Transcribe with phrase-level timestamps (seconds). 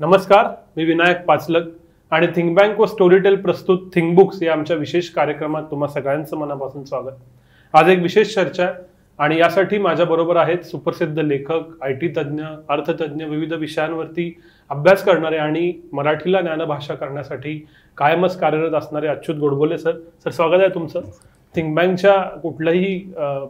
[0.00, 0.46] नमस्कार
[0.76, 1.68] मी विनायक पाचलक
[2.12, 6.84] आणि think bank व स्टोरीटेल प्रस्तुत थिंक बुक्स या आमच्या विशेष कार्यक्रमात तुम्हा सगळ्यांचं मनापासून
[6.84, 7.12] स्वागत.
[7.74, 8.82] आज एक विशेष चर्चा आहे
[9.18, 14.30] आणि यासाठी माझ्याबरोबर आहेत सुप्रसिद्ध लेखक आय टी तज्ज्ञ अर्थतज्ज्ञ विविध विषयांवरती
[14.70, 17.58] अभ्यास करणारे आणि मराठीला ज्ञानभाषा करण्यासाठी
[17.98, 19.98] कायमच कार्यरत असणारे अच्युत गोडबोले सर.
[20.24, 21.10] सर स्वागत आहे तुमचं.
[21.54, 22.98] थिंक बँकच्या कुठल्याही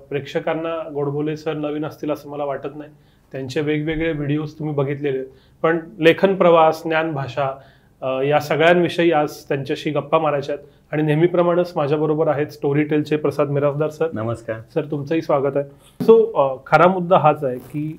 [0.08, 2.90] प्रेक्षकांना गोडबोले सर नवीन असतील असं मला वाटत नाही.
[3.32, 5.28] त्यांचे वेगवेगळे व्हिडिओज तुम्ही बघितलेले आहेत.
[5.62, 7.50] पण लेखन प्रवास ज्ञान भाषा
[8.24, 10.56] या सगळ्यांविषयी आज त्यांच्याशी गप्पा मारायच्या
[10.92, 14.08] आणि नेहमीप्रमाणेच माझ्याबरोबर आहेत स्टोरी टेलचे प्रसाद मिरासदार सर.
[14.12, 14.60] नमस्कार.
[14.74, 16.04] सर तुमचंही स्वागत आहे.
[16.04, 17.90] सो खरा मुद्दा हाच आहे की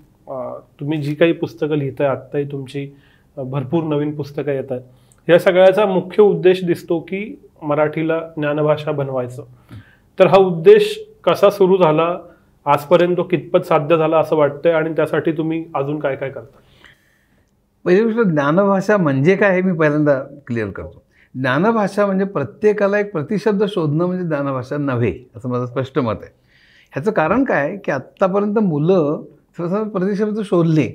[0.79, 2.87] तुम्ही जी काही पुस्तकं लिहिताय आत्ताही तुमची
[3.37, 4.81] भरपूर नवीन पुस्तकं येत आहेत.
[5.27, 7.21] या सगळ्याचा मुख्य उद्देश दिसतो की
[7.61, 9.43] मराठीला ज्ञानभाषा बनवायचं.
[10.19, 12.15] तर हा उद्देश कसा सुरू झाला?
[12.69, 16.57] आजपर्यंत तो कितपत साध्य झाला असं वाटतंय आणि त्यासाठी तुम्ही अजून काय काय करता?
[17.85, 21.01] पहिली गोष्ट ज्ञानभाषा म्हणजे काय हे मी पहिल्यांदा क्लिअर करतो.
[21.35, 26.31] ज्ञानभाषा म्हणजे प्रत्येकाला एक प्रतिशब्द शोधणं म्हणजे ज्ञानभाषा नव्हे असं माझं स्पष्ट मत आहे.
[26.93, 29.23] ह्याचं कारण काय की आत्तापर्यंत मुलं
[29.57, 30.87] थोडंसं प्रतिशब्द शोधले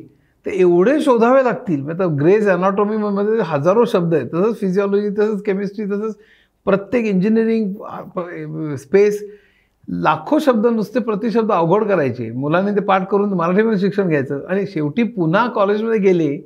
[0.47, 1.81] ते एवढे शोधावे लागतील.
[1.83, 4.27] म्हणजे आता ग्रेज अनाटॉमीमध्ये हजारो शब्द आहेत.
[4.35, 6.17] तसंच फिजिओलॉजी तसंच केमिस्ट्री तसंच
[6.67, 9.23] प्रत्येक इंजिनिअरिंग स्पेस
[9.89, 12.31] लाखो शब्द नुसते प्रतिशब्द अवघड करायचे.
[12.31, 14.41] मुलांनी ते पाठ करून मराठीमध्ये शिक्षण घ्यायचं.
[14.49, 16.37] आणि शेवटी पुन्हा कॉलेजमध्ये गेले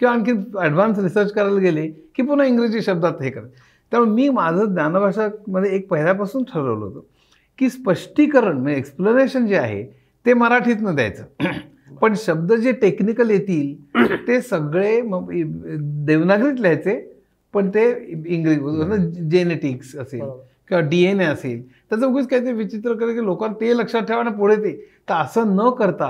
[0.00, 3.48] किंवा आणखी ॲडव्हान्स रिसर्च करायला गेले की पुन्हा इंग्रजी शब्दात हे करत.
[3.90, 7.00] त्यामुळे मी माझं ज्ञानभाषामध्ये एक पहिल्यापासून ठरवलं होतं
[7.58, 9.82] की स्पष्टीकरण म्हणजे एक्सप्लेनेशन जे आहे
[10.26, 11.24] ते मराठीतनं द्यायचं.
[12.00, 13.74] पण शब्द जे टेक्निकल येतील
[14.28, 16.96] ते सगळे देवनागरीत लिहायचे
[17.54, 17.84] पण ते
[18.26, 20.20] इंग्रजी जेनेटिक्स असेल.
[20.68, 21.62] किंवा डी एन ए असेल.
[21.90, 24.72] त्याचं उगीच काहीतरी विचित्र करे की लोकांना ते लक्षात ठेवा आणि पुढे ते.
[25.08, 26.08] तर असं न करता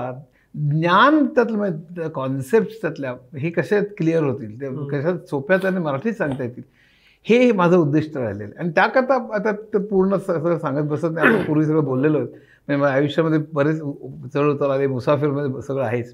[0.55, 4.59] ज्ञान त्यातलं कॉन्सेप्ट त्यातल्या हे कशा म्हणजे क्लिअर होतील?
[4.61, 4.67] ते.
[4.91, 6.63] कशा सोप्या त्याने मराठीत सांगता येतील?
[7.25, 8.53] हे माझं उद्दिष्ट राहिलेलं आहे.
[8.59, 11.27] आणि त्याकरता आता ते पूर्ण सगळं सांगत बसत नाही.
[11.27, 13.79] आपण पूर्वी सगळं बोललेलो आहे म्हणजे माझ्या आयुष्यामध्ये बरेच
[14.33, 16.13] चढ उतार आले मुसाफिरमध्ये सगळं आहेच.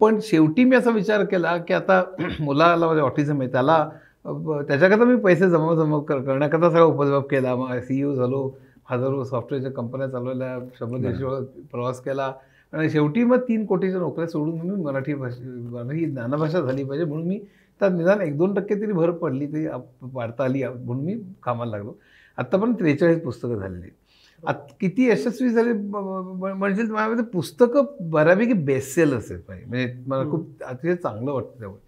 [0.00, 2.02] पण शेवटी मी असा विचार केला की आता
[2.40, 3.50] मुलाला माझ्या ऑटिझम आहे.
[3.52, 3.84] त्याला
[4.26, 7.54] त्याच्याकरता मी पैसे जमा जमा कर करण्याकरता सगळा उपद्रव केला.
[7.56, 8.48] मग सी ओ झालो.
[8.90, 11.22] हजारो सॉफ्टवेअरच्या कंपन्या चालवल्या शंभर देश
[11.72, 12.32] प्रवास केला.
[12.72, 17.26] आणि शेवटी मग तीन कोटीच्या नोकऱ्या सोडून मी मराठी भाषा मराठी ज्ञानभाषा झाली पाहिजे म्हणून
[17.26, 17.38] मी
[17.80, 21.70] त्यात निदान एक दोन टक्के तरी भर पडली ती आप- पाडता आली म्हणून मी कामाला
[21.70, 21.92] लागलो.
[22.36, 23.88] आत्तापर्यंत त्रेचाळीस पुस्तकं झालेली.
[24.46, 30.94] आत किती यशस्वी झाले म्हणजे माझ्यामध्ये पुस्तकं बऱ्यापैकी सेलर्स आहेत पाहिजे म्हणजे मला खूप अतिशय
[30.94, 31.80] चांगलं वाटतं त्यामुळे.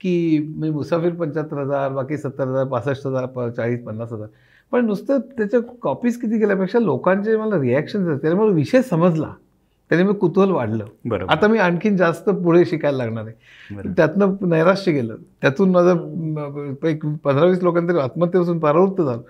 [0.00, 4.28] की म्हणजे मुसाफिर पंच्याहत्तर हजार बाकी सत्तर हजार पासष्ट हजार चाळीस पन्नास हजार.
[4.72, 9.32] पण नुसतं त्याच्या कॉपीज किती केल्यापेक्षा लोकांचे मला रिॲक्शन त्याने मला विषय समजला.
[9.88, 10.84] त्याने मी कुतूहल वाढलं.
[11.04, 11.32] बरोबर.
[11.32, 13.88] आता मी आणखीन जास्त पुढे शिकायला लागणार आहे.
[13.96, 15.16] त्यातनं नैराश्य गेलं.
[15.42, 19.20] त्यातून माझं एक पंधरा वीस लोकांतरी आत्महत्येपासून परावृत्त झालं.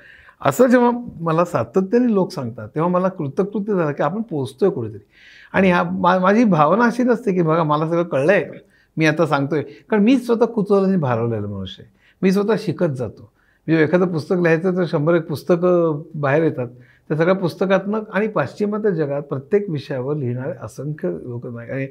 [0.44, 5.04] असं जेव्हा मला सातत्याने लोक सांगतात तेव्हा मला कृतकृत्य झालं की आपण पोचतोय कुठेतरी.
[5.52, 8.50] आणि ह्या मा माझी भावना अशी नसते की बघा मला सगळं कळलंय.
[8.96, 9.62] मी आता सांगतोय.
[9.62, 11.90] कारण मी स्वतः कुतूहलाने भारवलेलं मनुष्य आहे.
[12.22, 13.30] मी स्वतः शिकत जातो.
[13.66, 16.68] म्हणजे एखादं पुस्तक लिहायचं तर शंभर एक पुस्तकं बाहेर येतात.
[17.08, 21.86] त्या सगळ्या पुस्तकातनं आणि पाश्चिमात्य जगात प्रत्येक विषयावर लिहिणारे असंख्य लोक आणि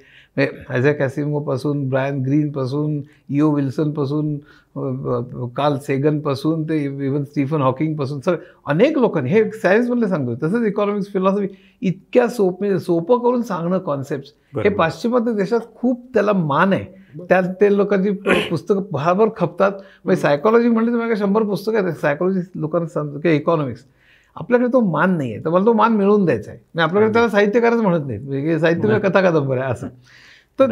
[0.70, 4.36] ॲझॅ कॅसिमोपासून ब्रायन ग्रीनपासून इओ विल्सनपासून
[5.56, 11.48] कार्ल सेगनपासून ते इवन स्टीफन हॉकिंगपासून सगळं अनेक लोकांनी हे सायन्समधले सांगतो तसंच इकॉनॉमिक्स फिलॉसॉफी
[11.82, 14.70] इतक्या सोप म्हणजे सोपं करून सांगणं कॉन्सेप्ट हे.
[14.70, 16.86] पाश्चिमात्य देशात खूप त्याला मान आहे.
[17.20, 18.12] त्या ते लोकांची
[18.50, 19.72] पुस्तकं बराबर खपतात.
[20.06, 21.96] म्हणजे सायकॉलॉजी म्हणलं तर माझ्या शंभर पुस्तकं आहेत.
[21.96, 23.86] सायकॉलॉजी लोकांना सांगतो किंवा इकॉनॉमिक्स
[24.36, 26.60] आपल्याकडे तो मान नाही आहे तर मला तो मान मिळवून द्यायचा आहे.
[26.76, 28.20] मी आपल्याकडे त्याला साहित्यकारच म्हणत नाही.
[28.20, 29.20] म्हणजे साहित्य म्हणजे कथा
[29.64, 29.88] आहे असं.
[30.60, 30.66] तर.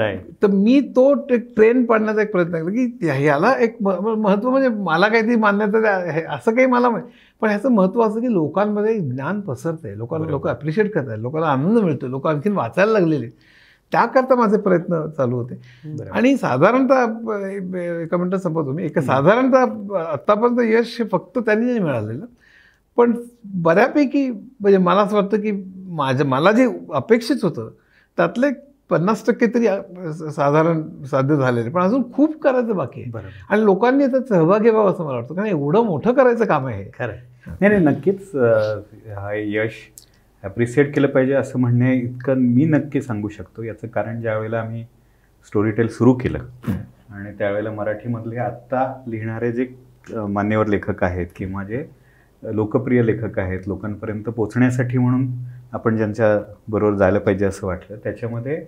[0.44, 5.08] तर मी तो एक ट्रेन पाडण्याचा एक प्रयत्न केला की ह्याला एक महत्त्व म्हणजे मला
[5.08, 6.90] काहीतरी मान्यता हे- असं काही मला
[7.42, 9.96] पण ह्याचं महत्त्व असं की लोकांमध्ये ज्ञान पसरतंय.
[9.96, 10.48] लोकांना लोक.
[10.48, 13.32] अप्रिशिएट करतात लोकांना आनंद मिळतो लोक आणखीन वाचायला लागलेले आहेत.
[13.92, 15.60] त्याकरता माझे प्रयत्न चालू होते.
[16.12, 17.02] आणि साधारणतः
[18.02, 18.84] एका मिनिटात संपवतो मी.
[18.86, 22.26] एक साधारणतः आत्तापर्यंत यश हे फक्त त्यांनी नाही मिळालेलं.
[22.98, 23.14] पण
[23.44, 25.52] बऱ्यापैकी म्हणजे मला असं वाटतं की
[25.90, 27.70] माझं मला जे अपेक्षित होतं
[28.18, 28.48] त्यातले
[28.90, 29.68] पन्नास टक्के तरी
[30.32, 31.70] साधारण साध्य झालेले.
[31.70, 33.28] पण अजून खूप करायचं बाकी आहे.
[33.50, 35.36] आणि लोकांनी याच्यात सहभागी व्हावं असं मला वाटतं.
[35.36, 36.86] कारण एवढं मोठं करायचं काम आहे.
[37.00, 37.14] खरं.
[37.62, 38.32] नाही नाही नक्कीच
[39.56, 39.74] यश
[40.44, 43.64] ॲप्रिसिएट केलं पाहिजे असं म्हणणे इतकं मी नक्की सांगू शकतो.
[43.64, 44.84] याचं कारण ज्या वेळेला आम्ही
[45.46, 46.40] स्टोरी टेल सुरू केलं
[47.14, 49.68] आणि त्यावेळेला मराठीमधले आत्ता लिहिणारे जे
[50.28, 51.84] मान्यवर लेखक आहेत किंवा जे
[52.44, 55.28] लोकप्रिय लेखक आहेत लोकांपर्यंत पोचण्यासाठी म्हणून
[55.74, 56.38] आपण ज्यांच्या
[56.68, 58.64] बरोबर जायला पाहिजे असं वाटलं त्याच्यामध्ये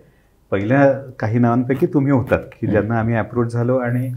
[0.52, 4.10] पहिल्या काही नावांपैकी तुम्ही होतात की ज्यांना आम्ही अप्रोच झालो आणि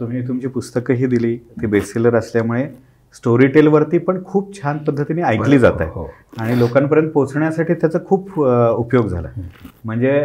[0.00, 2.66] तुम्ही तुमची पुस्तकंही दिली ती बेस्टसेलर असल्यामुळे
[3.16, 5.90] स्टोरी टेलवरती पण खूप छान पद्धतीने ऐकली जात आहे.
[5.90, 6.08] हो.
[6.38, 9.28] आणि लोकांपर्यंत पोहोचण्यासाठी त्याचा खूप उपयोग झाला.
[9.84, 10.20] म्हणजे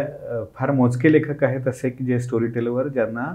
[0.54, 3.34] फार मोजके लेखक आहेत असे की जे स्टोरी टेलवर ज्यांना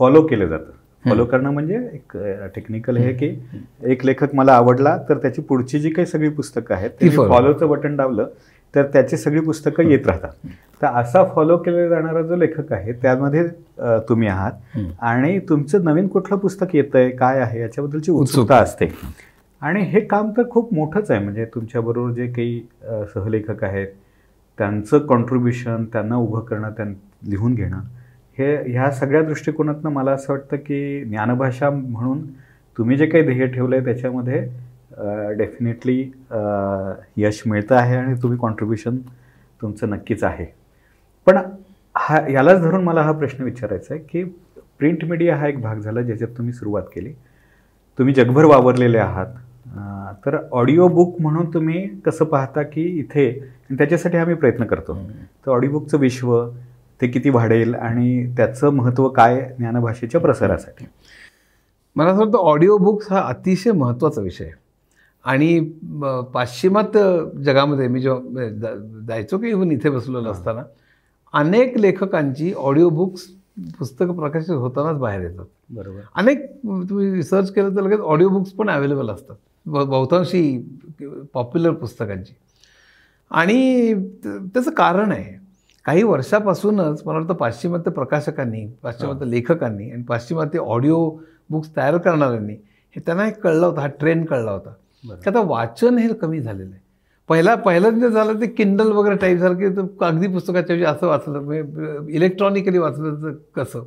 [0.00, 0.70] फॉलो केलं जातं.
[1.04, 2.16] फॉलो करणं म्हणजे एक
[2.54, 3.28] टेक्निकल हे की
[3.84, 7.08] एक लेखक मला आवडला तर त्याची पुढची जी काही सगळी पुस्तकं आहेत ती.
[7.10, 8.26] फॉलोचं बटन दाबलं
[8.74, 10.46] तर त्याची सगळी पुस्तकं येत राहतात.
[10.82, 13.46] तर असा फॉलो केला जाणारा जो लेखक आहे त्यामध्ये
[14.08, 14.52] तुम्ही आहात.
[15.00, 18.88] आणि तुमचं नवीन कुठलं पुस्तक येतंय काय आहे याच्याबद्दलची उत्सुकता असते.
[19.62, 21.22] आणि हे काम तर खूप मोठंच आहे.
[21.24, 22.60] म्हणजे तुमच्याबरोबर जे काही
[23.14, 23.88] सहलेखक आहेत
[24.58, 26.88] त्यांचं कॉन्ट्रीब्युशन त्यांना उभं करणं त्यां
[27.30, 27.80] लिहून घेणं
[28.38, 32.20] हे ह्या सगळ्या दृष्टिकोनातनं मला असं वाटतं की ज्ञानभाषा म्हणून
[32.78, 34.40] तुम्ही जे काही ध्येय ठेवलं आहे त्याच्यामध्ये
[35.38, 35.98] डेफिनेटली
[37.16, 38.98] यश मिळतं आहे आणि तुम्ही कॉन्ट्रीब्युशन
[39.60, 40.46] तुमचं नक्कीच आहे.
[41.26, 41.38] पण
[41.94, 44.22] हा यालाच धरून मला हा प्रश्न विचारायचा आहे की
[44.78, 47.12] प्रिंट मीडिया हा एक भाग झाला ज्याच्यात तुम्ही सुरुवात केली.
[47.98, 49.34] तुम्ही जगभर वावरलेले आहात.
[50.26, 53.30] तर ऑडिओ बुक म्हणून तुम्ही कसं पाहता की इथे
[53.78, 54.94] त्याच्यासाठी आम्ही प्रयत्न करतो.
[55.46, 56.34] तर ऑडिओ बुकचं विश्व
[57.00, 60.86] ते किती वाढेल आणि त्याचं महत्त्व काय ज्ञानभाषेच्या प्रसारासाठी?
[61.96, 64.52] मला असं वाटतं ऑडिओ बुक्स हा अतिशय महत्त्वाचा विषय आहे.
[65.24, 65.60] आणि
[66.34, 67.00] पाश्चिमात्य
[67.44, 68.44] जगामध्ये मी जेव्हा
[69.06, 70.62] जायचो की इव्हन इथे बसलेलो असताना
[71.32, 73.22] अनेक लेखकांची ऑडिओ बुक्स
[73.78, 75.44] पुस्तकं प्रकाशित होतानाच बाहेर येतात.
[75.70, 76.00] बरोबर.
[76.14, 79.36] अनेक तुम्ही रिसर्च केलं तर लगेच ऑडिओ बुक्स पण अवेलेबल असतात.
[79.66, 80.58] ब- बहुतांशी
[81.32, 82.34] पॉप्युलर पुस्तकांची.
[83.30, 83.94] आणि
[84.24, 85.40] त्याचं कारण आहे
[85.84, 91.10] काही वर्षापासूनच मला वाटतं पाश्चिमात्य प्रकाशकांनी पाश्चिमात्य लेखकांनी आणि पाश्चिमात्य ऑडिओ
[91.50, 92.52] बुक्स तयार करणाऱ्यांनी
[92.96, 94.70] हे त्यांना एक कळलं होतं हा ट्रेंड कळला होता.
[95.14, 96.89] की आता वाचन हे कमी झालेलं आहे.
[97.28, 102.08] पहिला पहिल्यांदा झालं ते किंडल वगैरे टाईप झालं की ते कागदी पुस्तकाच्या ऐवजी असं वाचलं
[102.08, 103.82] इलेक्ट्रॉनिकली वाचलं तर कसं.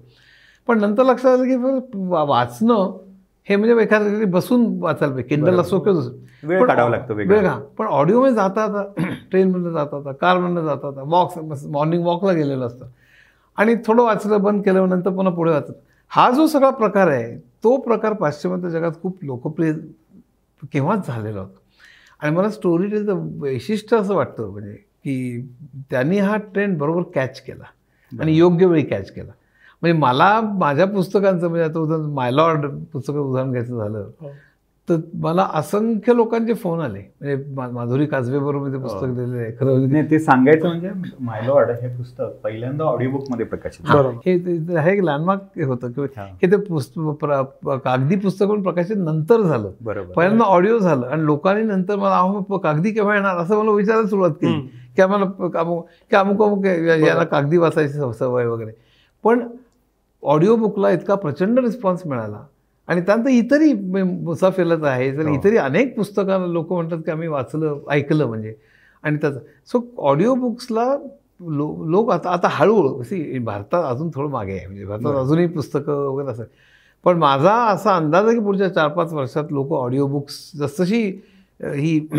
[0.67, 1.55] पण नंतर लक्षात आलं की
[2.27, 2.97] वाचणं
[3.47, 5.27] हे म्हणजे एखाद्या बसून वाचायला पाहिजे.
[5.29, 6.01] किंडल असो किंवा
[6.43, 7.35] वेळ पण काढावा लागतो वेगळा.
[7.35, 8.83] वेगळा पण ऑडिओमध्ये जाता आता
[9.31, 11.37] ट्रेनमधनं जाता आता कारमधनं जाता आता वॉक
[11.71, 12.85] मॉर्निंग वॉकला गेलेलं असतं.
[13.57, 15.73] आणि थोडं वाचलं बंद केलं नंतर पुन्हा पुढे वाचत
[16.11, 19.73] हा जो सगळा प्रकार आहे तो प्रकार पाश्चिमात्य जगात खूप लोकप्रिय
[20.73, 21.59] केव्हाच झालेला होता?
[22.23, 25.41] आणि मला स्टोरी टेलचं वैशिष्ट्य असं वाटतं म्हणजे की
[25.91, 27.63] त्यांनी हा ट्रेंड बरोबर कॅच केला
[28.11, 29.31] आणि योग्य वेळी कॅच केला.
[29.81, 34.09] म्हणजे मला माझ्या पुस्तकांचं म्हणजे आता उदाहरण मायलॉर्ड पुस्तकं उदाहरण घ्यायचं झालं.
[34.21, 34.29] हो.
[34.89, 39.05] तर मला असंख्य लोकांचे फोन आले म्हणजे मा- माधुरी काजवेबरोबर मी ते पुस्तक हो.
[39.05, 40.89] दिलेलं आहे खरं नाही ते सांगायचं म्हणजे
[41.19, 44.01] मायलॉर्ड हे पुस्तक पहिल्यांदा ऑडिओ बुकमध्ये प्रकाशित झालं.
[44.01, 44.17] बरोबर.
[44.25, 44.33] हे
[44.79, 46.25] हे एक लँडमार्क होतं की हा.
[46.41, 51.63] ते पुस्तक प्र- कागदी पुस्तक पण प्रकाशित नंतर झालं बरोबर पहिल्यांदा ऑडिओ झालं आणि लोकांनी
[51.63, 54.59] नंतर मला अहो कागदी केव्हा येणार असं मला विचारायला सुरुवात केली.
[54.95, 55.25] की आम्हाला
[55.59, 58.71] अमुक की अमुक अमुक याला कागदी वाचायची सव- सवय वगैरे
[59.23, 59.47] पण
[60.23, 62.45] ऑडिओ बुकला इतका प्रचंड रिस्पॉन्स मिळाला
[62.87, 65.11] आणि त्यानंतर इतरही मुसाफिरत आहे.
[65.17, 65.33] तर हो.
[65.35, 68.53] इतरही अनेक पुस्तकांना लोक म्हणतात की आम्ही वाचलं ऐकलं म्हणजे.
[69.03, 70.85] आणि त्याचं सो ऑडिओ बुक्सला
[71.41, 74.65] लो लोक आता आता हळूहळू सी भारतात अजून थोडं मागे आहे.
[74.67, 75.15] म्हणजे भारतात.
[75.15, 76.43] अजूनही पुस्तकं वगैरे असं.
[77.05, 81.03] पण माझा असा अंदाज आहे की पुढच्या चार पाच वर्षात लोक ऑडिओ बुक्स जसशी
[81.59, 81.95] अ, ही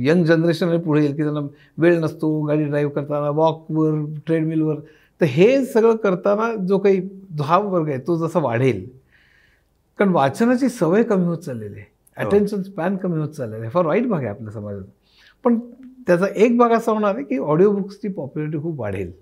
[0.00, 1.40] यंग जनरेशन पुढे येईल की त्यांना
[1.78, 3.94] वेळ नसतो गाडी ड्राईव्ह करताना वॉकवर
[4.26, 4.74] ट्रेडमिलवर
[5.20, 7.00] तर हे सगळं करताना जो काही
[7.40, 8.84] हा वर्ग आहे तो जसा वाढेल
[9.98, 11.92] कारण वाचनाची सवय कमी होत चाललेली आहे.
[12.22, 12.28] हो.
[12.28, 13.70] अटेन्शन स्पॅन कमी होत चाललेलं आहे.
[13.70, 14.82] फार वाईट भाग आहे आपल्या समाजात.
[15.44, 15.58] पण
[16.06, 19.12] त्याचा एक भाग असा होणार आहे की ऑडिओ बुक्सची पॉप्युलरिटी खूप वाढेल.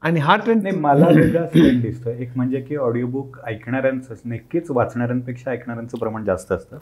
[0.00, 4.70] आणि हा ट्रेंड नाही मला वेगळा ट्रेंड दिसतो एक म्हणजे की ऑडिओ बुक ऐकणाऱ्यांचं नक्कीच
[4.70, 6.78] वाचणाऱ्यांपेक्षा ऐकणाऱ्यांचं प्रमाण जास्त असतं.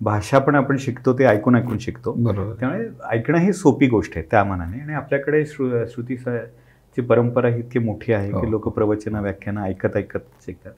[0.00, 2.12] भाषा पण आपण शिकतो ते ऐकून ऐकून शिकतो.
[2.12, 2.54] बरोबर.
[2.60, 4.80] त्यामुळे ऐकणं ही सोपी गोष्ट आहे त्या मानाने.
[4.80, 6.28] आणि आपल्याकडे श्रु श्रुती स-
[6.96, 8.40] ची परंपरा ही इतकी मोठी आहे हो.
[8.40, 10.72] की लोक प्रवचन व्याख्यानं ऐकत ऐकत शिकतात.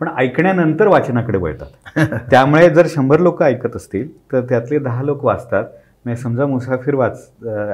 [0.00, 1.98] पण ऐकण्यानंतर वाचनाकडे वळतात
[2.30, 5.64] त्यामुळे जर शंभर लोक ऐकत असतील तर त्यातले दहा लोक वाचतात
[6.04, 7.28] म्हणजे समजा मुसाफिर वाच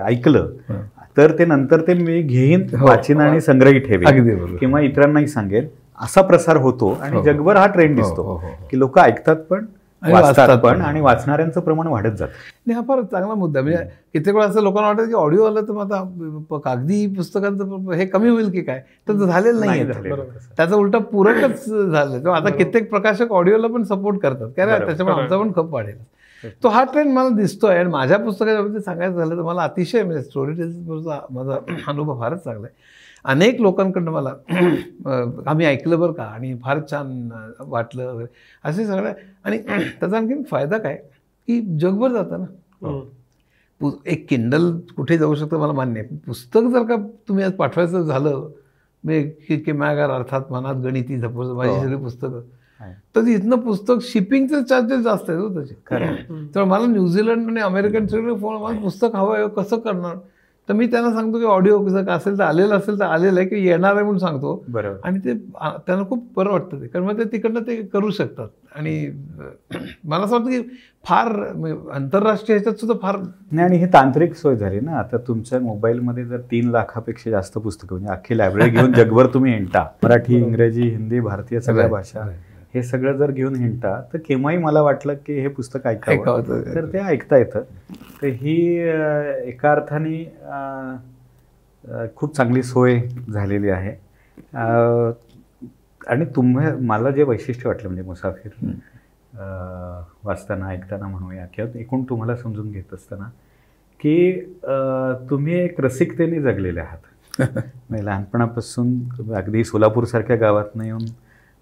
[0.04, 0.80] ऐकलं हं.
[1.16, 2.86] तर ते नंतर ते मी घेईन हो.
[2.86, 5.68] वाचीन आणि संग्रही ठेवेन किंवा इतरांनाही सांगेल
[6.00, 7.22] असा प्रसार होतो आणि हो.
[7.22, 8.48] जगभर हा ट्रेंड हो, दिसतो हो, हो.
[8.70, 9.64] की लोक ऐकतात पण
[10.02, 10.80] वाचतात पण.
[10.80, 12.32] आणि वाचणाऱ्यांचं प्रमाण वाढत जातं
[12.66, 13.60] नाही हा फार चांगला मुद्दा.
[13.60, 17.92] म्हणजे कित्येक वेळा असं लोकांना वाटतं की ऑडिओ आलं तर मग आता कागदी पुस्तकांचं प-
[17.92, 19.84] हे कमी होईल की काय तर ते झालेलं नाही.
[20.56, 22.48] त्याचं उलट पूरकच झालं आता.
[22.50, 24.86] कित्येक प्रकाशक ऑडिओला पण सपोर्ट करतात काय रे, बरोबर.
[24.86, 25.16] त्याच्यामुळे.
[25.16, 25.98] आमचा पण खप वाढेल
[26.62, 30.22] तो हा ट्रेंड मला दिसतोय आणि माझ्या पुस्तकाच्या बाबतीत सांगायचं झालं तर मला अतिशय म्हणजे
[30.22, 31.56] स्टोरी टेलचा माझा
[31.88, 34.30] अनुभव फारच चांगला आहे अनेक लोकांकडनं मला
[35.46, 37.28] आम्ही ऐकलं बरं का आणि फारच छान
[37.60, 38.06] वाटलं.
[38.06, 38.34] वगैरे
[38.64, 39.12] असे सगळं
[39.44, 40.96] आणि त्याचा आणखी फायदा काय
[41.46, 42.44] की जगभर जातं ना.
[43.80, 46.16] पु- एक किंडल कुठे जाऊ शकतं मला मान्य आहे.
[46.16, 46.96] पुस्तक जर का
[47.28, 48.36] तुम्ही आज पाठवायचं झालं
[49.04, 51.82] म्हणजे कि- किमयागार अर्थात मनात गणिती झपूस माझी हो.
[51.82, 52.40] सगळी पुस्तकं.
[53.16, 55.74] तर इथनं पुस्तक शिपिंगचे चार्जेस जास्त आहेत हो त्याचे.
[56.54, 60.16] तर मला न्यूझीलंड आणि अमेरिकन सगळे फोन मला पुस्तक हवं आहे कसं करणार?
[60.68, 63.48] तर मी त्यांना सांगतो की ऑडिओ जर का असेल तर आलेलं असेल तर आलेलं आहे
[63.48, 64.64] की येणार आहे म्हणून सांगतो.
[64.68, 64.96] बरोबर.
[65.04, 66.86] आणि ते त्यांना खूप बरं वाटतं ते.
[66.86, 68.48] कारण मग ते तिकडनं ते करू शकतात.
[68.76, 69.10] आणि
[70.04, 70.62] मला असं वाटतं की
[71.04, 74.98] फार म्हणजे आंतरराष्ट्रीय ह्याच्यात सुद्धा फार नाही आणि ही तांत्रिक सोय झाली ना.
[74.98, 79.84] आता तुमच्या मोबाईलमध्ये जर तीन लाखापेक्षा जास्त पुस्तकं म्हणजे अख्खी लायब्ररी घेऊन जगभर तुम्ही हिंडता
[80.02, 82.28] मराठी इंग्रजी हिंदी भारतीय सगळ्या भाषा.
[82.74, 86.42] हे सगळं जर घेऊन हिंडता तर केव्हाही मला वाटलं की हे पुस्तक ऐकावं.
[86.42, 87.60] तर- ते ऐकता येतं.
[88.22, 88.78] तर ही
[89.48, 90.36] एका अर्थाने
[92.16, 93.00] खूप चांगली सोय
[93.32, 93.90] झालेली आहे.
[96.08, 98.70] आणि तुम्ही मला जे वैशिष्ट्य वाटलं म्हणजे मुसाफिर
[100.24, 103.24] वाचताना ऐकताना म्हणूया किंवा एकूण तुम्हाला समजून घेत असताना
[104.00, 104.40] की
[105.30, 106.98] तुम्ही एक रसिकतेने जगलेले आहात.
[107.90, 108.94] लहानपणापासून
[109.32, 111.04] अगदी सोलापूरसारख्या गावातनं येऊन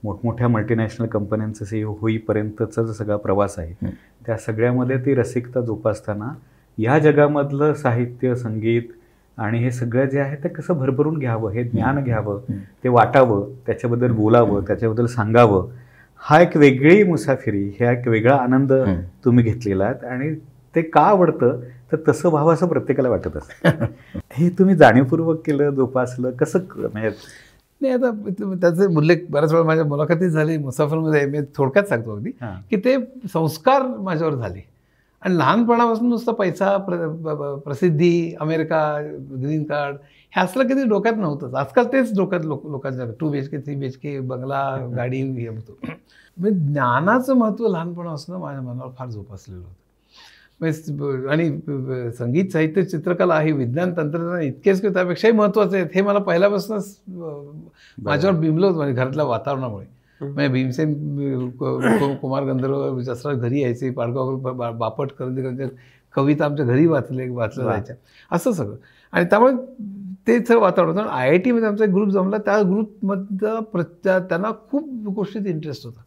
[0.02, 3.74] मोठमोठ्या मल्टीनॅशनल कंपन्यांचं सीईओ होईपर्यंतचा जो सगळा प्रवास आहे.
[4.26, 6.32] त्या सगळ्यामध्ये ती रसिकता जोपासताना
[6.78, 8.82] या जगामधलं साहित्य संगीत
[9.38, 12.40] आणि हे सगळं जे आहे ते कसं भरभरून घ्यावं हे ज्ञान घ्यावं.
[12.84, 15.68] ते वाटावं त्याच्याबद्दल बोलावं त्याच्याबद्दल सांगावं
[16.22, 18.72] हा एक वेगळी मुसाफिरी हा एक वेगळा आनंद.
[19.24, 20.34] तुम्ही घेतलेला आहे आणि
[20.74, 21.60] ते का आवडतं
[21.92, 23.84] तर तसं व्हावं असं प्रत्येकाला वाटत असतं
[24.32, 27.10] हे तुम्ही जाणीवपूर्वक केलं जोपासलं कसं म्हणजे
[27.86, 32.30] नाही आता त्याचे उल्लेख बऱ्याच वेळा माझ्या मुलाखतीत झाली मुसाफरमध्ये मी थोडक्यात सांगतो अगदी.
[32.70, 32.96] की ते
[33.32, 34.60] संस्कार माझ्यावर झाले.
[35.22, 39.00] आणि लहानपणापासून नुसतं पैसा प्र प्रसिद्धी अमेरिका
[39.42, 39.96] ग्रीन कार्ड
[40.32, 41.54] हे असलं कधी डोक्यात नव्हतंच.
[41.54, 45.22] आजकाल तेच डोक्यात लोक लोकांच्या two B H K three B H K बंगला गाडी
[45.22, 45.86] हे होतं.
[46.38, 49.74] म्हणजे ज्ञानाचं महत्त्व लहानपणापासून माझ्या मनावर फार जोपासलेलं होतं.
[51.28, 56.02] आणि ब- ब- संगीत साहित्य चित्रकला हे विज्ञान तंत्रज्ञान इतकेच की त्यापेक्षाही महत्त्वाचे आहेत हे
[56.02, 57.00] मला पहिल्यापासूनच
[58.02, 59.96] माझ्यावर बिंबलं होतं म्हणजे घरातल्या वातावरणामुळे.
[60.24, 61.50] म्हणजे भीमसेन
[62.16, 64.36] कुमार गंधर्व जसं घरी यायचे पाडगाव
[64.72, 65.66] बापट करंदीकरांच्या
[66.14, 67.66] कविता आमच्या घरी वाचले वाचल्या.
[67.72, 67.96] जायच्या.
[68.32, 68.74] असं सगळं.
[69.12, 69.52] आणि त्यामुळे
[70.28, 71.08] ते सगळं वातावरण होतं.
[71.08, 76.00] आय आय टीमध्ये आमचा एक ग्रुप जमला त्या ग्रुपमधला प्रत्या त्यांना खूप गोष्टीत इंटरेस्ट होता.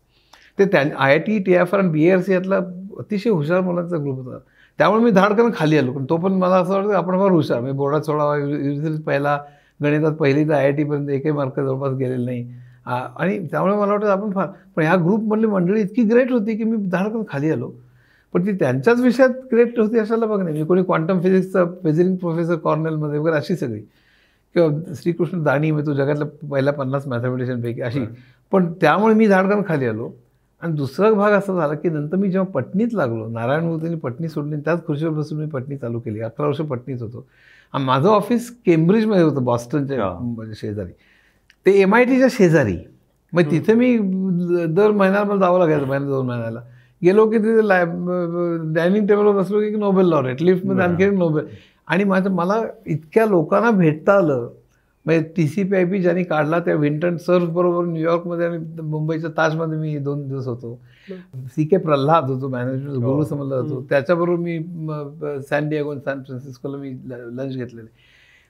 [0.59, 2.57] ते त्या I I T T F R आणि बी आर सी यातला
[2.99, 4.37] अतिशय हुशार मुलांचा ग्रुप होता.
[4.79, 5.91] त्यामुळे मी धाडकन खाली आलो.
[5.91, 7.59] पण तो पण मला असं वाटतं आपण फार हुशार.
[7.59, 9.37] म्हणजे बोर्डात सोळावा युनिव्हर्सिटीत पहिला
[9.83, 12.45] गणितात पहिली तर आय आय टीपर्यंत एकही मार्क जवळपास गेलेले नाही.
[12.85, 16.77] आणि त्यामुळे मला वाटतं आपण फार पण ह्या ग्रुपमधली मंडळी इतकी ग्रेट होती की मी
[16.91, 17.71] धाडकन खाली आलो.
[18.33, 22.55] पण ती त्यांच्याच विषयात ग्रेट होती अशाला बघ नाही मी कोणी क्वांटम फिजिक्सचा फिजिंग प्रोफेसर
[22.55, 23.79] कॉर्नेलमध्ये वगैरे अशी सगळी.
[24.55, 28.05] किंवा श्रीकृष्ण दाणी मी तो जगातल्या पहिल्या पन्नास मॅथमॅटिशियनपैकी अशी.
[28.51, 30.09] पण त्यामुळे मी धाडकन खाली आलो.
[30.61, 34.53] आणि दुसरा भाग असा झाला की नंतर मी जेव्हा पटणीत लागलो नारायण मूर्तींनी पटणी सोडली
[34.53, 36.19] आणि त्याच खुर्चीवर बसून मी पटणी चालू केली.
[36.21, 37.25] अकरा वर्ष पटणीत होतो.
[37.73, 40.09] आणि माझं ऑफिस केम्ब्रिजमध्ये होतं बॉस्टनच्या.
[40.21, 40.91] म्हणजे शेजारी.
[41.65, 42.77] ते एम आय टीच्या शेजारी.
[43.33, 46.61] मग तिथे मी दर महिन्याला मला जावं लागायचं महिन्या दोन महिन्याला.
[47.03, 47.61] गेलो की तिथे
[48.73, 50.41] डायनिंग टेबलवर बसलो की नोबेल लॉरेट.
[50.41, 50.83] लिफ्टमध्ये.
[50.83, 51.45] आणखी एक नोबेल.
[51.87, 54.49] आणि माझं मला इतक्या लोकांना भेटता आलं
[55.05, 59.29] म्हणजे T C P I P ज्यांनी काढला त्या विंटन सर्फ बरोबर न्यूयॉर्कमध्ये आणि मुंबईच्या
[59.37, 60.79] ताजमध्ये मी दोन दिवस होतो.
[61.35, 63.23] सी के प्रल्हाद होतो मॅनेजमेंट गुरु हो.
[63.23, 64.59] समजला होतो त्याच्याबरोबर मी
[65.49, 67.87] सॅन डिएगो आणि सॅन फ्रान्सिस्कोला मी लंच घेतलेले.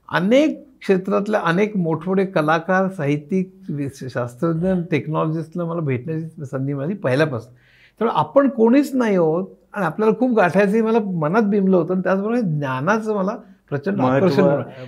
[0.09, 7.53] अनेक क्षेत्रातल्या अनेक मोठमोठे कलाकार साहित्यिक वि- शास्त्रज्ञ टेक्नॉलॉजिस्टला मला भेटण्याची संधी मिळाली पहिल्यापासून.
[7.99, 12.39] त्यामुळे आपण कोणीच नाही आहोत आणि आपल्याला खूप गाठायचं मला मनात बिंबलं होतं आणि त्याचबरोबर
[12.39, 13.37] ज्ञानाचं मला
[13.69, 14.43] प्रचंड आकर्षण.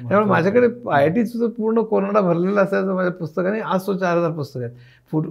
[0.09, 4.17] त्यामुळे माझ्याकडे आय आय टी सुद्धा पूर्ण कोरोना भरलेला असायचं माझ्या पुस्तकाने आज तो चार
[4.17, 4.75] हजार पुस्तकं आहेत.
[5.11, 5.25] फुट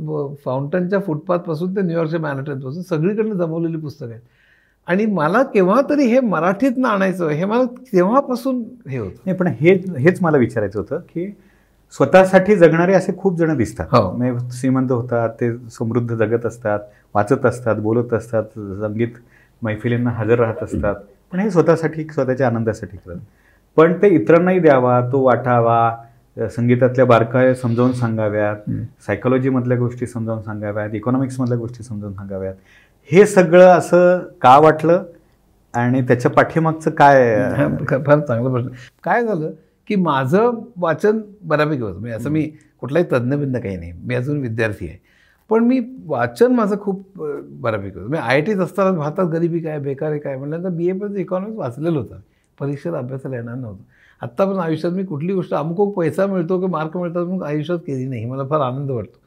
[0.45, 4.23] फाउंटनच्या फुटपाथपासून ते न्यूयॉर्कच्या मॅनहॅटनपासून सगळीकडनं जमवलेली पुस्तकं आहेत.
[4.87, 9.17] आणि मला केव्हा तरी हे मराठीतनं आणायचं हे मला तेव्हापासून हे होतं?
[9.27, 11.31] नाही पण हे हेच मला विचारायचं होतं की
[11.93, 13.87] स्वतःसाठी जगणारे असे खूप जण दिसतात.
[13.93, 14.11] हो.
[14.13, 16.81] म्हणजे श्रीमंत होतात ते समृद्ध जगत असतात
[17.15, 19.15] वाचत असतात बोलत असतात संगीत
[19.63, 20.95] मैफिलींना हजर राहत असतात.
[21.33, 23.19] पण हे स्वतःसाठी स्वतःच्या आनंदासाठी करत.
[23.81, 28.57] पण ते इतरांनाही द्यावा तो वाटावा संगीतातल्या बारकाय समजावून सांगाव्यात.
[29.07, 32.55] सायकोलॉजीमधल्या गोष्टी समजावून सांगाव्यात इकॉनॉमिक्समधल्या गोष्टी समजावून सांगाव्यात.
[33.11, 35.05] हे सगळं असं का वाटलं
[35.75, 37.77] आणि त्याच्या पाठीमागचं काय?
[38.07, 38.69] फार चांगला प्रश्न.
[39.05, 39.51] काय झालं
[39.89, 41.99] की माझं वाचन बऱ्यापैकी होतं.
[42.01, 42.43] म्हणजे असं मी
[42.81, 43.93] कुठलाही तज्ज्ञबिंद काही नाही.
[43.93, 44.99] मी अजून विद्यार्थी आहे.
[45.51, 48.11] पण मी वाचन माझं खूप बऱ्यापैकी होतं.
[48.11, 51.99] मी आय आय टीत असताना भारतात गरिबी काय बेकारी काय म्हटल्यानंतर बी एपर्यंत इकॉनॉमिक्स वाचलेलं
[51.99, 52.21] होतं.
[52.61, 53.83] परीक्षेत अभ्यासाला येणार नव्हतं.
[54.23, 58.07] आत्ता पण आयुष्यात मी कुठली गोष्ट अमुक पैसा मिळतो की मार्क मिळतात म्हणून आयुष्यात केली
[58.07, 58.25] नाही.
[58.25, 59.19] मला फार आनंद वाटतो.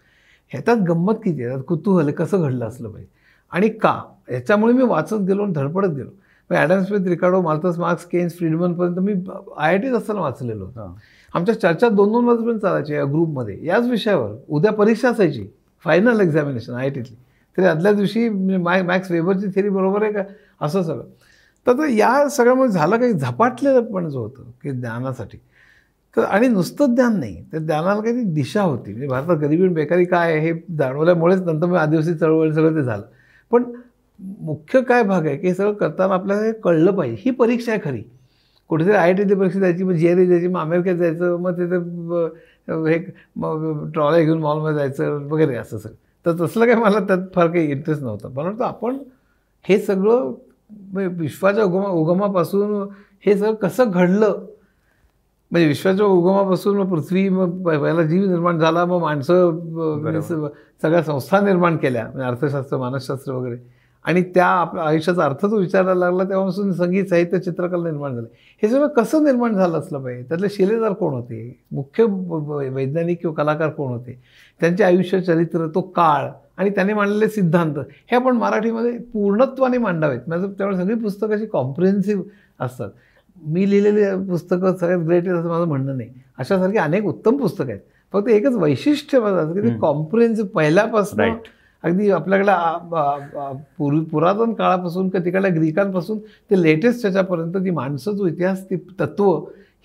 [0.50, 1.50] ह्याच्यात गंमत किती आहे?
[1.50, 3.10] त्यात कुतूहल कसं घडलं असलं पाहिजे?
[3.52, 4.02] आणि का?
[4.32, 6.10] याच्यामुळे मी वाचत गेलो आणि धडपडत गेलो.
[6.50, 9.14] मग Adam Smith Ricardo Malthus Marx Keynes फ्रीडमनपर्यंत मी
[9.58, 11.00] आय आय टीत असताना वाचलेलो होतो.
[11.36, 13.60] आमच्या चर्चा दोन दोन वाजेपर्यंत चालायच्या या ग्रुपमध्ये.
[13.64, 15.48] याच विषयावर उद्या परीक्षा असायची
[15.84, 17.16] फायनल एक्झामिनेशन आय आय टीतली.
[17.58, 20.24] तरी आदल्या दिवशी मॅ मॅक्स वेबरची थेरी बरोबर आहे का?
[20.62, 21.04] असं सगळं.
[21.68, 25.38] तर या सगळ्यामध्ये झालं काही झपाटलेलं पण जो होतं की ज्ञानासाठी.
[26.18, 28.92] तर आणि नुसतं ज्ञान नाही तर ज्ञानाला काही दिशा होती.
[28.92, 32.84] म्हणजे भारतात गरिबी आणि बेकारी काय आहे हे जाणवल्यामुळेच नंतर मग आदिवासी चळवळ सगळं ते
[32.84, 33.04] झालं.
[33.52, 33.64] पण
[34.20, 37.18] मुख्य काय भाग आहे की हे सगळं करताना आपल्याला हे कळलं पाहिजे.
[37.20, 38.02] ही परीक्षा आहे खरी.
[38.70, 41.78] कुठेतरी आय आय टीची परीक्षा द्यायची मग जी आर द्यायची मग अमेरिकेत जायचं मग तिथे
[42.90, 43.00] हे
[43.36, 45.96] मग ट्रॉल्या घेऊन मॉलमध्ये जायचं वगैरे असं सगळं.
[46.26, 48.28] तर तसलं काही मला त्यात फार काही इंटरेस्ट नव्हता.
[48.28, 48.98] पण वाटतं आपण
[49.70, 50.34] हे सगळं
[50.94, 52.90] विश्वाच्या उगमा उगमापासून
[53.26, 54.46] हे सगळं कसं घडलं?
[55.52, 59.52] म्हणजे विश्वाच्या उगमापासून मग पृथ्वी मग पहिला जीव निर्माण झाला मग माणसं
[60.02, 60.22] म्हणजे
[60.82, 63.58] सगळ्या संस्था निर्माण केल्या म्हणजे अर्थशास्त्र मानसशास्त्र वगैरे.
[64.06, 68.28] आणि त्या आपल्या आयुष्याचा अर्थ जो विचारायला लागला तेव्हापासून संगीत साहित्य चित्रकला निर्माण झालं.
[68.64, 70.24] हे सगळं कसं निर्माण झालं असलं पाहिजे?
[70.24, 71.60] त्यातले शिलेदार कोण होते?
[71.72, 72.06] मुख्य
[72.70, 74.20] वैज्ञानिक किंवा कलाकार कोण होते?
[74.60, 80.20] त्यांचे आयुष्य चरित्र तो काळ आणि त्याने मांडलेले सिद्धांत हे आपण मराठीमध्ये पूर्णत्वाने मांडावेत.
[80.28, 82.24] माझं त्यामुळे सगळी पुस्तकं अशी कॉम्प्रिहेन्सिव्ह
[82.60, 82.90] असतात.
[83.46, 86.10] मी लिहिलेली पुस्तकं सगळ्यात ग्रेट आहेत असं माझं म्हणणं नाही.
[86.40, 87.80] अशासारखी अनेक उत्तम पुस्तकं आहेत.
[88.14, 89.68] फक्त एकच वैशिष्ट्य माझं असं की ते.
[89.80, 91.20] कॉम्प्रिहेन्सिव्ह पहिल्यापासून.
[91.84, 92.52] अगदी आपल्याकडे
[93.78, 96.20] पूर्वी पुरातन काळापासून का तिकडल्या ग्रीकांपासून
[96.52, 99.32] ते लेटेस्ट त्याच्यापर्यंत ती माणसं जो इतिहास ती तत्व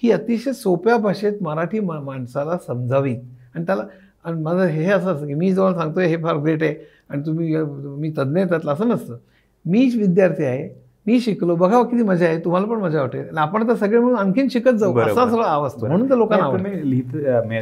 [0.02, 3.18] ही अतिशय सोप्या भाषेत मराठी मा माणसाला समजावीत.
[3.54, 3.84] आणि त्याला
[4.24, 6.74] आणि माझं हे असं असतं की मी जेव्हा सांगतोय हे फार ग्रेट आहे.
[7.10, 7.56] आणि तुम्ही
[8.00, 9.16] मी तज्ज्ञ त्यातलं असं नसतं.
[9.64, 10.68] मीच विद्यार्थी आहे
[11.06, 13.28] मी शिकलो बघा किती मजा आहे तुम्हाला पण मजा वाटेल.
[13.28, 14.98] आणि आपण आता सगळे म्हणून आणखीन शिकत जाऊ.
[14.98, 17.14] असा सगळा आवाज म्हणून तर लोकांना लिहित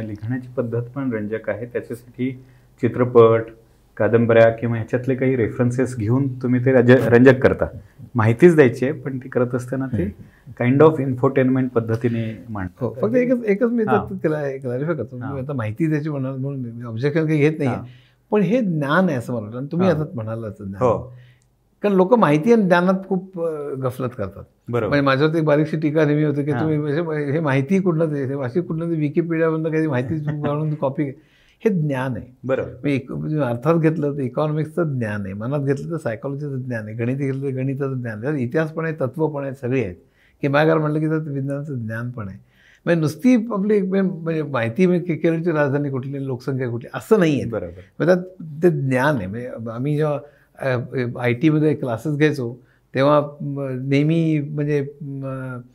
[0.07, 1.65] लिखाणाची पद्धत पण रंजक आहे.
[1.65, 2.31] त्याच्यासाठी
[2.81, 3.51] चित्रपट
[3.97, 7.65] कादंबऱ्या किंवा ह्याच्यातले काही रेफरन्सेस घेऊन तुम्ही ते रज रंजक करता
[8.15, 10.05] माहितीच द्यायची आहे पण ती करत असताना ते
[10.57, 14.05] काइंड ऑफ इन्फोटेनमेंट पद्धतीने हो मांडतो फक्त एकच एकच मी हां.
[14.13, 15.33] त्याला क्लॅरिफाय करतो हां.
[15.33, 17.83] मी आता माहिती त्याची म्हणाल म्हणून ऑब्जेक्शन काही घेत नाही हां.
[18.31, 19.95] पण हे ज्ञान आहे असं मला वाटतं आणि तुम्ही हां.
[19.97, 20.97] आता म्हणालाच ज्ञान हो
[21.83, 23.39] कारण लोक माहिती आणि ज्ञानात खूप
[23.79, 26.61] गफलत करतात बरोबर म्हणजे माझ्यावरती एक बारीकशी टीका नेहमी होते की हां.
[26.61, 31.11] तुम्ही म्हणजे हे माहिती कुठलं ते हे अशी कुठलं ते विकिपीडियामधनं काही माहिती कॉपी
[31.65, 32.37] हे ज्ञान आहे.
[32.43, 32.87] बरोबर.
[32.87, 35.33] एक- म्हणजे अर्थात घेतलं तर इकॉनॉमिक्सचं ज्ञान आहे.
[35.33, 36.93] मनात घेतलं तर सायकॉलॉजीचं ज्ञान आहे.
[36.93, 38.43] गणित घेतलं तर गणिताचं ज्ञान आहे.
[38.43, 39.95] इतिहास पण आहे तत्व पण आहे सगळे आहेत.
[40.41, 42.39] किमागार म्हटलं की त्यात विज्ञानाचं ज्ञान पण आहे.
[42.85, 47.81] म्हणजे नुसती आपली म्हणजे माहिती म्हणजे केरळची राजधानी कुठली लोकसंख्या कुठली असं नाही आहे बरोबर.
[47.99, 49.27] म्हणजे त्यात ते ज्ञान आहे.
[49.27, 50.19] म्हणजे आम्ही जेव्हा
[51.19, 52.55] आय टीमध्ये क्लासेस घ्यायचो
[52.95, 54.87] तेव्हा म, नेहमी म्हणजे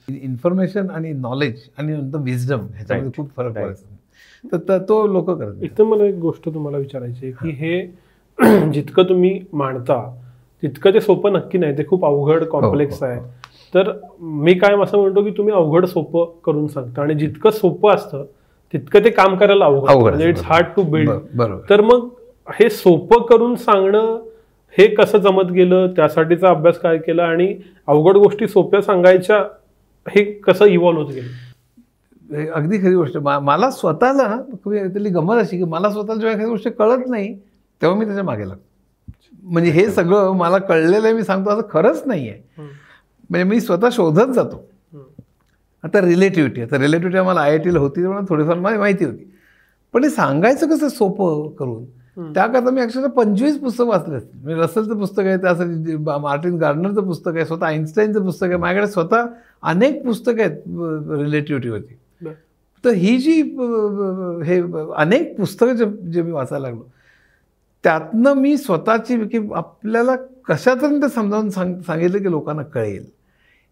[0.08, 3.10] इन्फॉर्मेशन आणि नॉलेज आणि नंतर विजडम ह्याच्यामध्ये.
[3.16, 3.52] खूप फरक.
[3.52, 3.94] पडायचा.
[4.44, 5.64] तर त- लोक करत नाही.
[5.64, 9.98] एकदम मला एक गोष्ट तुम्हाला विचारायची आहे की हे जितकं तुम्ही मांडता
[10.62, 11.76] तितकं ते सोपं नक्की नाही.
[11.78, 13.24] ते खूप अवघड कॉम्प्लेक्स हो, आहे हो.
[13.74, 18.24] तर मी काय असं म्हणतो की तुम्ही अवघड सोपं करून सांगता आणि जितकं सोपं असतं
[18.74, 21.11] तितकं ते काम करायला अवघड म्हणजे इट्स हार्ड टू बिल्ड
[21.70, 22.09] तर मग
[22.48, 24.18] हे सोपं करून सांगणं
[24.74, 27.55] हे कसं जमत गेलं त्यासाठीचा अभ्यास काय केला आणि
[27.87, 29.38] अवघड गोष्टी सोप्या सांगायच्या
[30.07, 31.26] हे कसं इव्हॉल्व्ह होत गेलं?
[31.26, 31.51] हे
[32.54, 33.16] अगदी खरी गोष्ट.
[33.16, 37.35] मा- मला स्वतःला ना त्यातली गंमत अशी की मला स्वतःला जेव्हा एखादी गोष्ट कळत नाही
[37.82, 38.62] तेव्हा मी त्याच्यामागे लागतो.
[39.42, 42.38] म्हणजे हे सगळं मला कळलेलं आहे मी सांगतो असं खरंच नाही आहे.
[43.30, 44.70] म्हणजे मी स्वतः शोधत जातो.
[45.82, 49.32] आता रिलेटिव्हिटी आता रिलेटिव्हिटी आम्हाला आय आय टीला होती त्यामुळे थोडीफार मला माहिती होती.
[49.92, 51.85] पण हे सांगायचं कसं सोपं करून?
[52.32, 54.40] त्याकरता मी अक्षरशः पंचवीस पुस्तक वाचले असतील.
[54.42, 58.56] म्हणजे रसलचं पुस्तक आहे त्यासाठी मार्टिन गार्डनरचं पुस्तक आहे स्वतः आईन्स्टाईनचं पुस्तक आहे.
[58.56, 59.26] माझ्याकडे स्वतः
[59.62, 60.56] अनेक पुस्तकं आहेत
[61.20, 61.98] रिलेटिव्हिटीवरती.
[62.85, 63.42] तर ही जी
[64.44, 64.62] हे
[64.96, 66.82] अनेक पुस्तकं जे जे मी वाचायला लागलो
[67.85, 70.16] त्यातनं मी स्वतःची की आपल्याला
[70.48, 73.06] कशातून ते समजावून सांग सांगितलं की लोकांना कळेल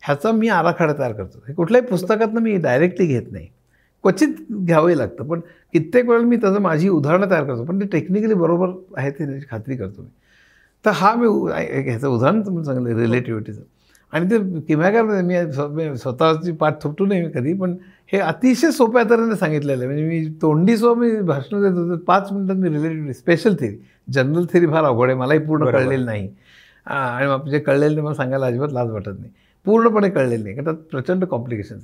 [0.03, 1.43] ह्याचा मी आराखडा तयार करतो.
[1.49, 3.47] हे कुठल्याही पुस्तकातनं मी डायरेक्टली घेत नाही.
[4.03, 5.41] क्वचित घ्यावंही लागतं पण
[5.73, 9.47] कित्येक वेळेला मी त्याचं माझी उदाहरणं तयार करतो पण ते टेक्निकली बरोबर आहे ते त्याची
[9.51, 10.09] खात्री करतो मी.
[10.85, 13.61] तर हा मी उ- एक ह्याचं उदाहरण तुम्ही सांगितलं रिलेटिव्हिटीचं
[14.13, 17.77] आणि ते किम्यागारमध्ये मी स्व- मी स्वतःची पाठ थोपटू नाही मी कधी पण
[18.13, 19.87] हे अतिशय सोप्या तऱ्हेने सांगितलेलं आहे.
[19.87, 21.97] म्हणजे मी तोंडी सो मी भाषण देत होतो.
[21.97, 23.77] पाच मिनिटात मी relativity special theory
[24.13, 25.19] general theory फार अवघड आहे.
[25.19, 25.65] मलाही पूर्ण.
[25.71, 26.29] कळलेलं नाही.
[26.87, 29.31] आणि जे कळलेलं नाही मला सांगायला अजिबात लाज वाटत नाही.
[29.65, 30.55] पूर्णपणे कळलेलं नाही.
[30.55, 31.83] कारण त्यात प्रचंड कॉम्प्लिकेशन्स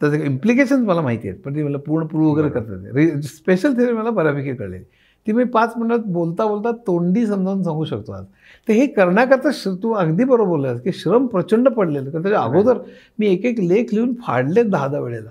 [0.00, 1.40] त्याचे इम्प्लिकेशन्स मला माहिती आहेत.
[1.40, 2.94] पण ती मला पूर्ण प्रूव्ह वगैरे करतात.
[2.94, 4.84] रि स्पेशल थेरी मला बऱ्यापैकी कळलेली
[5.26, 8.24] ती मी पाच मिनिटात बोलता बोलता तोंडी समजावून सांगू शकतो आज.
[8.68, 12.10] तर हे करण्याकरता तू अगदी बरोबर बोललास की श्रम प्रचंड पडलेलं.
[12.10, 12.78] कारण त्याच्या अगोदर
[13.18, 15.30] मी एक एक लेख लिहून फाडलेत दहा दहा वेळेला.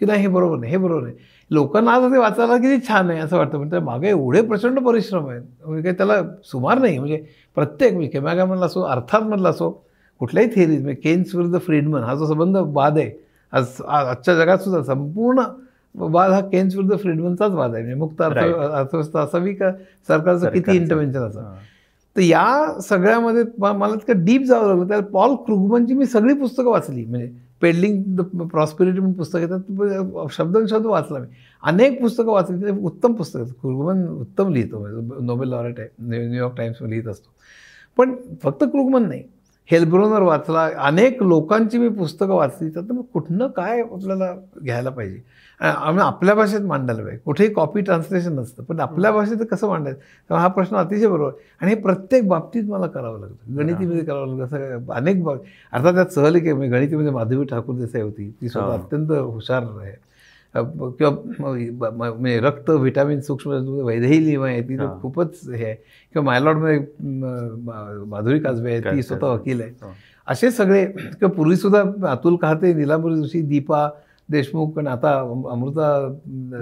[0.00, 1.14] की नाही हे बरोबर नाही हे बरोबर नाही.
[1.50, 3.68] लोकांना आज ते वाचायला किती छान आहे असं वाटतं.
[3.70, 5.42] त्या मागे एवढे प्रचंड परिश्रम आहेत.
[5.64, 6.98] म्हणजे काही त्याला सुमार नाही.
[6.98, 7.22] म्हणजे
[7.54, 9.70] प्रत्येक म्हणजे केमॅगामधला असो अर्थातमधला असो
[10.20, 13.10] कुठल्याही थेरीज म्हणजे केन्स विरुद्ध फ्रीडमन हा जो संबंध वाद आहे.
[13.52, 15.42] आज आजच्या जगात सुद्धा संपूर्ण
[15.94, 17.82] वाद हा केन्स विरुद्ध फ्रीडमनचाच वाद आहे.
[17.82, 18.38] म्हणजे मुक्त अर्थ.
[18.70, 19.70] अर्थव्यवस्था असावी का
[20.08, 20.76] सरकारचं किती.
[20.76, 21.46] इंटरव्हेन्शन असावं?
[21.46, 21.54] हां.
[22.16, 24.88] तर या सगळ्यामध्ये मला तितकं डीप जावं लागलं.
[24.88, 27.04] त्या पॉल क्रुगमनची मी सगळी पुस्तकं वाचली.
[27.04, 29.58] म्हणजे पेडलिंग द प्रॉस्पेरिटी म्हणून पुस्तक येतात.
[30.32, 31.26] शब्दशब्द वाचला मी.
[31.62, 32.62] अनेक पुस्तकं वाचली.
[32.62, 33.52] ते उत्तम पुस्तक आहेत.
[33.52, 34.78] क्रुगमन उत्तम लिहितो.
[34.78, 35.88] म्हणजे नोबेल लॉरेट आहे.
[35.98, 37.30] न्यू- न्यूयॉर्क टाइम्समध्ये लिहित असतो.
[37.96, 39.22] पण फक्त क्रुगमन नाही.
[39.70, 45.20] हेल्ब्रोनर वाचला अनेक लोकांची मी पुस्तकं वाचली तर मग कुठनं काय आपल्याला घ्यायला पाहिजे?
[45.60, 47.20] आम्ही आपल्या भाषेत मांडायला पाहिजे.
[47.24, 48.62] कुठेही कॉपी ट्रान्सलेशन नसतं.
[48.62, 50.00] पण आपल्या भाषेत कसं मांडायचं?
[50.00, 51.30] तेव्हा हा प्रश्न अतिशय बरोबर.
[51.30, 51.56] आहे.
[51.60, 55.38] आणि हे प्रत्येक बाबतीत मला करावं लागतं गणितीमध्ये करावं लागतं असं अनेक बाब
[55.72, 58.30] अर्थात त्यात सहल की म्हणजे गणितीमध्ये माधवी ठाकूर देसाई होती.
[58.40, 58.72] ती स्वतः हो.
[58.72, 60.07] अत्यंत हुशार आहे.
[60.62, 63.50] किंवा म्हणजे रक्त व्हिटॅमिन सूक्ष्म
[63.84, 64.86] वैदेही लिम आहे ती तर.
[65.02, 66.78] खूपच हे आहे किंवा मायलॉडमध्ये
[68.06, 69.02] माधुरी काजवे आहे ती.
[69.02, 69.92] स्वतः वकील आहे हो.
[70.28, 73.88] असे सगळे किंवा पूर्वीसुद्धा अतुल काहते नीलांबरी जोशी दीपा
[74.28, 75.86] देशमुख आणि आता अम- अमृता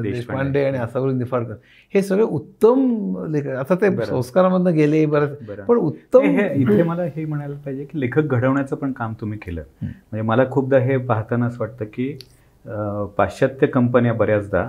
[0.02, 1.54] देशपांडे आणि आसावरी निफाडकर
[1.94, 3.90] हे सगळे उत्तम लेखक आता ते.
[4.06, 5.34] संस्कारामधनं गेले बरं.
[5.64, 9.62] पण उत्तम हे- इथे मला हे म्हणायला पाहिजे की लेखक घडवण्याचं पण काम तुम्ही केलं
[9.82, 12.16] म्हणजे मला खूपदा हे पाहताना असं वाटतं की
[13.16, 14.68] पाश्चात्य कंपन्या बऱ्याचदा.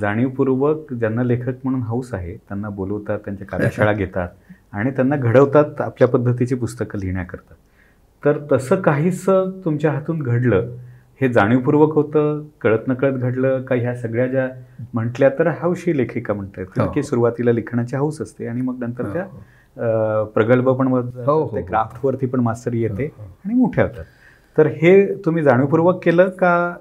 [0.00, 4.28] जाणीवपूर्वक ज्यांना लेखक म्हणून हौस आहे त्यांना बोलवतात त्यांच्या कार्यशाळा घेतात
[4.72, 7.54] आणि त्यांना घडवतात आपल्या पद्धतीची पुस्तकं लिहिण्याकरता
[8.24, 10.76] तर तसं काहीसं तुमच्या हातून घडलं
[11.20, 14.48] हे जाणीवपूर्वक होतं कळत नकळत घडलं का ह्या सगळ्या ज्या
[14.94, 16.92] म्हटल्या तर हौशी लेखिका म्हणतात हो.
[16.92, 20.24] की सुरुवातीला लिखाणाची हौस असते आणि मग नंतर हो, त्या हो.
[20.24, 21.00] प्रगल्भ पण.
[21.62, 23.12] क्राफ्टवरती पण मास्तरी येते.
[23.44, 24.04] आणि मोठ्या होतात
[24.58, 26.74] तर हे तुम्ही जाणीवपूर्वक केलं का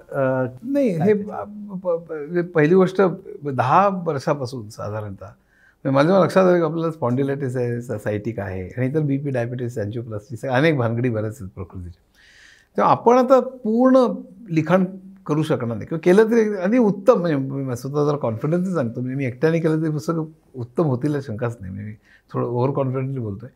[0.64, 3.02] नाही हे पहिली गोष्ट
[3.44, 5.26] दहा वर्षापासून साधारणतः.
[5.26, 9.78] म्हणजे माझ्या लक्षात आलं की आपल्याला स्पॉन्डिलायटिस आहे सायटिक आहे आणि इतर बी पी डायबिटीस
[9.78, 12.04] अँजिओप्लास्टिस अनेक भानगडी बऱ्याच आहेत प्रकृतीच्या.
[12.78, 14.08] तेव्हा आपण आता पूर्ण
[14.50, 14.86] लिखाण
[15.26, 15.88] करू शकणार नाही.
[15.88, 19.02] किंवा केलं तरी आणि उत्तम म्हणजे मी स्वतः जर कॉन्फिडन्स सांगतो.
[19.02, 21.74] म्हणजे मी एकट्याने केलं तरी पुस्तकं उत्तम होतील शंकाच नाही.
[21.74, 21.96] म्हणजे मी
[22.34, 23.50] थोडं ओव्हर कॉन्फिडेंटली बोलतोय.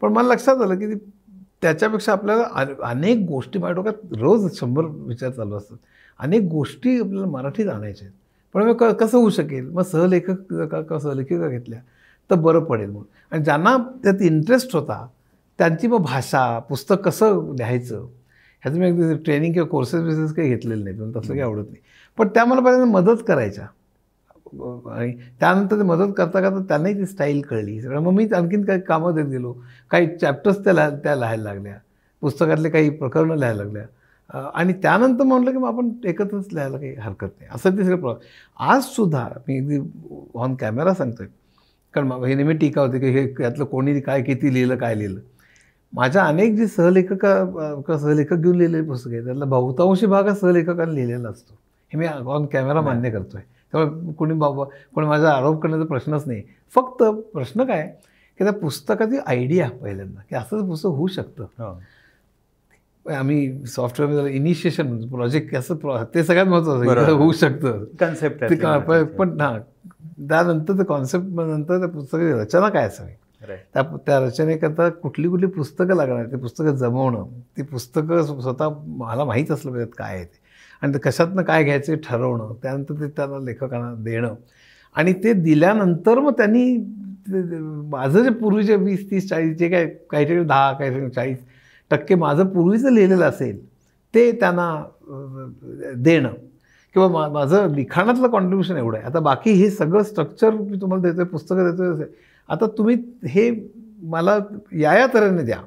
[0.00, 1.17] पण मला लक्षात आलं की ती-
[1.62, 5.76] त्याच्यापेक्षा आपल्याला अनेक गोष्टी माझ्या डोक्यात रोज शंभर विचार चालू असतात.
[6.18, 8.18] अनेक गोष्टी आपल्याला मराठीत आणायच्या आहेत.
[8.54, 9.70] पण मग क- कसं होऊ शकेल?
[9.70, 11.78] मग सहलेखक का का सहलेखिका घेतल्या
[12.30, 13.02] तर बरं पडेल मग.
[13.30, 15.06] आणि ज्यांना त्यात इंटरेस्ट होता
[15.58, 17.96] त्यांची मग भाषा पुस्तक कसं लिहायचं?
[18.62, 21.82] ह्याचं मी अगदी ट्रेनिंग किंवा कोर्सेस बिसेस काही घेतलेले नाहीत पण तसं काही आवडत नाही.
[22.18, 23.66] पण त्या मला पहिल्यांदा मदत करायच्या.
[24.54, 27.80] आणि त्यानंतर ते मदत करता करता त्यांनाही ती स्टाईल कळली.
[27.82, 29.52] सगळं मग मी आणखीन काही कामं देत गेलो.
[29.90, 31.76] काही चॅप्टर्स त्या लिहा त्या लिहायला लागल्या.
[32.22, 33.84] पुस्तकातले काही प्रकरणं लिहायला लागल्या.
[34.54, 37.50] आणि त्यानंतर म्हटलं की मग आपण एकत्रच लिहायला काही हरकत नाही.
[37.54, 38.12] असं ते सगळं प्र
[38.72, 39.78] आजसुद्धा मी अगदी
[40.34, 41.26] ऑन कॅमेरा सांगतोय.
[41.94, 45.20] कारण मग हे नेहमी टीका होती की हे यातलं कोणी काय किती लिहिलं काय लिहिलं.
[45.92, 51.28] माझ्या अनेक जे सहलेखका सहलेखक घेऊन लिहिलेले पुस्तक आहे त्यातला बहुतांशी भाग हा सहलेखकांनी लिहिलेला
[51.28, 51.54] असतो.
[51.92, 53.42] हे मी ऑन कॅमेरा मान्य करतोय.
[53.72, 56.42] त्यामुळे कोणी बाबा कोणी माझा आरोप करण्याचा प्रश्नच नाही.
[56.74, 57.96] फक्त प्रश्न काय?
[58.38, 61.44] की त्या पुस्तकाची आयडिया पहिल्यांदा की असंच पुस्तक होऊ शकतं.
[61.44, 61.82] हो.
[63.12, 66.82] आम्ही सॉफ्टवेअरमध्ये इनिशिएशन प्रोजेक्ट प्रो- ते सगळ्यात महत्त्वाचं.
[66.82, 67.84] की होऊ शकतं.
[68.00, 68.56] कन्सेप्ट ते
[69.04, 69.58] पण हां
[70.28, 73.12] त्यानंतर ते कॉन्सेप्ट नंतर त्या पुस्तकाची रचना काय असावी?
[73.74, 77.24] त्या त्या रचनेकरता कुठली कुठली पुस्तकं लागणार ते पुस्तकं जमवणं.
[77.56, 80.47] ती पुस्तकं स्व- स्वतः मला माहीत असलं पाहिजे काय आहे ते.
[80.82, 84.34] आणि ते कशातनं काय घ्यायचं ठरवणं त्यानंतर ते त्यांना लेखकांना देणं.
[84.96, 86.76] आणि ते दिल्यानंतर मग त्यांनी
[87.90, 91.38] माझं जे पूर्वीचे वीस तीस चाळीस जे काय काहीतरी दहा काहीतरी चाळीस
[91.90, 93.58] टक्के माझं पूर्वीचं लिहिलेलं असेल
[94.14, 94.74] ते त्यांना
[95.96, 96.32] देणं.
[96.94, 99.06] किंवा मा माझं लिखाणातलं कॉन्ट्रीब्युशन एवढं आहे.
[99.06, 102.06] आता बाकी हे सगळं स्ट्रक्चर मी तुम्हाला आहे पुस्तकं देतोय
[102.48, 102.96] आता तुम्ही
[103.28, 103.50] हे
[104.10, 104.38] मला
[104.80, 105.60] या या तऱ्हेने द्या.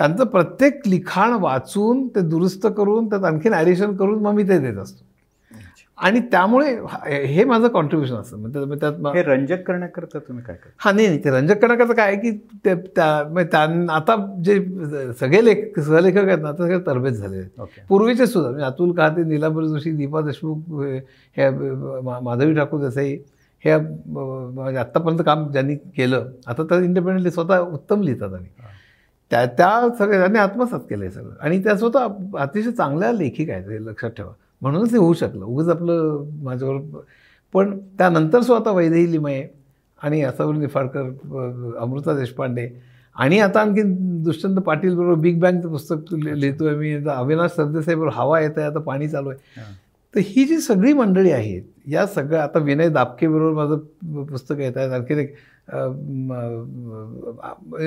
[0.00, 4.78] त्यांचं प्रत्येक लिखाण वाचून ते दुरुस्त करून त्यात आणखीन ॲडिशन करून मग मी ते देत
[4.78, 5.04] असतो.
[5.98, 8.36] आणि त्यामुळे हा- माझं कॉन्ट्रीब्युशन असतं.
[8.38, 10.70] म्हणजे त्यात- हे रंजक करण्याकरता तुम्ही काय करता?
[10.78, 12.30] हा नाही नाही ते रंजक करण्याकरता काय की
[12.64, 14.58] ते त्या त्यांना आता जे
[15.12, 17.80] सगळे लेख सहलेखक आहेत ना आता सगळे तरबेज झालेले आहेत.
[17.88, 20.82] पूर्वीचे सुद्धा म्हणजे अतुल काते नीलांबर जोशी दीपा देशमुख
[21.36, 21.50] हे
[22.20, 23.16] माधवी ठाकूर देसाई
[23.64, 28.69] हे म्हणजे आत्तापर्यंत काम ज्यांनी केलं आता तर इंडिपेंडेंटली स्वतः उत्तम लिहितात आणि.
[29.30, 31.30] त्या त्या सगळ्या त्यांनी आत्मसात केलं आहे सगळं.
[31.40, 32.06] आणि त्या स्वतः
[32.38, 34.30] अतिशय चांगल्या लेखिका आहेत हे लक्षात ठेवा.
[34.60, 35.44] म्हणूनच हे होऊ शकलं.
[35.44, 37.00] उगाच आपलं माझ्यावर
[37.52, 39.48] पण त्यानंतर स्वतः वैदेही लिमये
[40.02, 41.02] आणि असावरी निफाडकर
[41.80, 42.70] अमृता देशपांडे
[43.16, 43.82] आणि आता आणखी
[44.22, 46.94] दुष्यंत पाटील बरोबर बिग बँगचं पुस्तक लि- लिहितोय मी.
[47.08, 49.60] अविनाश सरदेसाई बरोबर हवा येत आहे आता पाणी चालू आहे.
[50.14, 54.76] तर ही जी सगळी मंडळी आहेत या सगळ्या आता विनय दापके बरोबर माझं पुस्तक येत
[54.76, 55.34] आहे आणखीन एक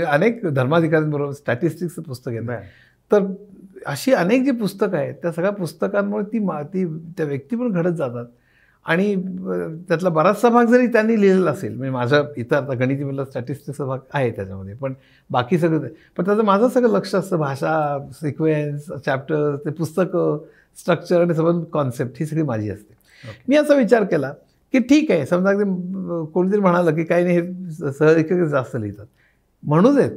[0.06, 2.60] अनेक धर्माधिकाऱ्यांबरोबर स्टॅटिस्टिक्सचं पुस्तक येतं बरं.
[3.12, 3.24] तर
[3.86, 6.86] अशी अनेक जी पुस्तकं आहेत त्या सगळ्या पुस्तकांमुळे ती मा ती
[7.18, 8.26] त्या व्यक्ती पण घडत जातात
[8.86, 9.16] आणि
[9.88, 14.32] त्यातला बराचसा भाग जरी त्यांनी लिहिलेला असेल म्हणजे माझा इतर आता गणितीमधला स्टॅटिस्टिक्सचा भाग आहे
[14.32, 14.94] त्याच्यामध्ये पण
[15.30, 20.38] बाकी सगळं पण त्याचं माझं सगळं लक्ष असतं भाषा सिक्वेन्स चॅप्टर ते पुस्तकं
[20.78, 22.94] स्ट्रक्चर आणि सबंध कॉन्सेप्ट ही सगळी माझी असते.
[23.48, 24.32] मी असा विचार केला
[24.74, 25.64] की ठीक आहे समजा अगदी
[26.34, 29.06] कोणीतरी म्हणालं की काही नाही हे सहलेखक जास्त लिहितात.
[29.64, 30.12] म्हणूच आहेत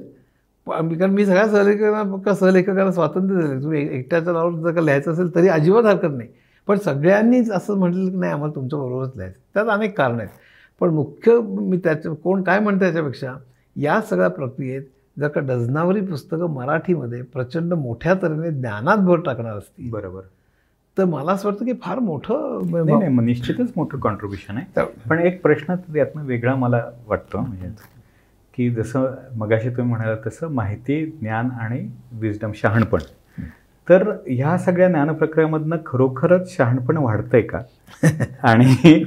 [0.67, 5.13] कारण मी सगळ्या सहलेखकांना का सहलेखकांना स्वातंत्र्य दिलं तुम्ही एक- एकट्याच्या नावावर जर का लिहायचं
[5.13, 6.29] असेल तरी अजिबात हरकत नाही.
[6.69, 10.31] पण सगळ्यांनीच असं म्हटलं की नाही आम्हाला तुमच्याबरोबरच लिहायचं त्यात अनेक कारणं आहेत.
[10.81, 13.35] पण मुख्य मी त्याच्या कोण काय म्हणतं याच्यापेक्षा
[13.77, 14.83] या सगळ्या प्रक्रियेत
[15.19, 20.21] जर का डझनावरी पुस्तकं मराठीमध्ये प्रचंड मोठ्या तऱ्हेने ज्ञानात भर टाकणार असतील बरोबर.
[20.97, 24.85] तर मला असं वाटतं की फार मोठं नाही नाही मग निश्चितच मोठं कॉन्ट्रीब्युशन आहे.
[25.09, 27.69] पण एक प्रश्न यातनं वेगळा मला वाटतो म्हणजे
[28.55, 33.01] की जसं मगाशी तुम्ही म्हणाला तसं माहिती ज्ञान आणि विजडम शहाणपण.
[33.89, 37.61] तर ह्या सगळ्या ज्ञानप्रक्रियेमधनं खरोखरच शहाणपण वाढतंय का?
[38.43, 39.03] आणि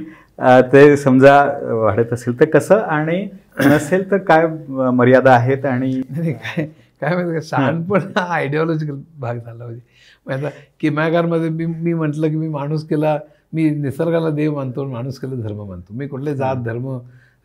[0.72, 1.34] ते समजा
[1.72, 2.78] वाढत असेल तर कसं?
[2.78, 3.26] आणि
[3.66, 4.46] नसेल तर काय
[4.92, 6.64] मर्यादा आहेत आणि काय
[7.00, 9.80] काय माहिती का शहाणपण हा आयडिओलॉजिकल भाग झाला म्हणजे.
[10.26, 10.48] आता
[10.80, 13.18] किमयागारमध्ये मी मी म्हटलं की मी माणूस केला
[13.52, 15.94] मी निसर्गाला देव मानतो आणि माणूस केला धर्म मानतो.
[15.94, 16.88] मी कुठले जात धर्म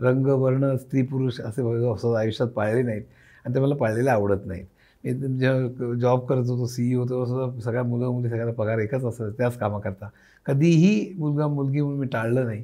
[0.02, 1.62] रंग वर्ण स्त्री पुरुष असे
[1.94, 3.04] असं आयुष्यात पाळले नाहीत.
[3.46, 4.66] आणि ते मला पाळलेले आवडत नाहीत.
[5.14, 9.34] जेव्हा जॉब करत होतो सी ई होतो सुद्धा सगळ्या मुलं मुली सगळ्यांना पगार एकच असायचा
[9.38, 10.10] त्याच कामाकरता.
[10.46, 12.62] कधीही मुलगा मुलगी म्हणून मी टाळलं नाही.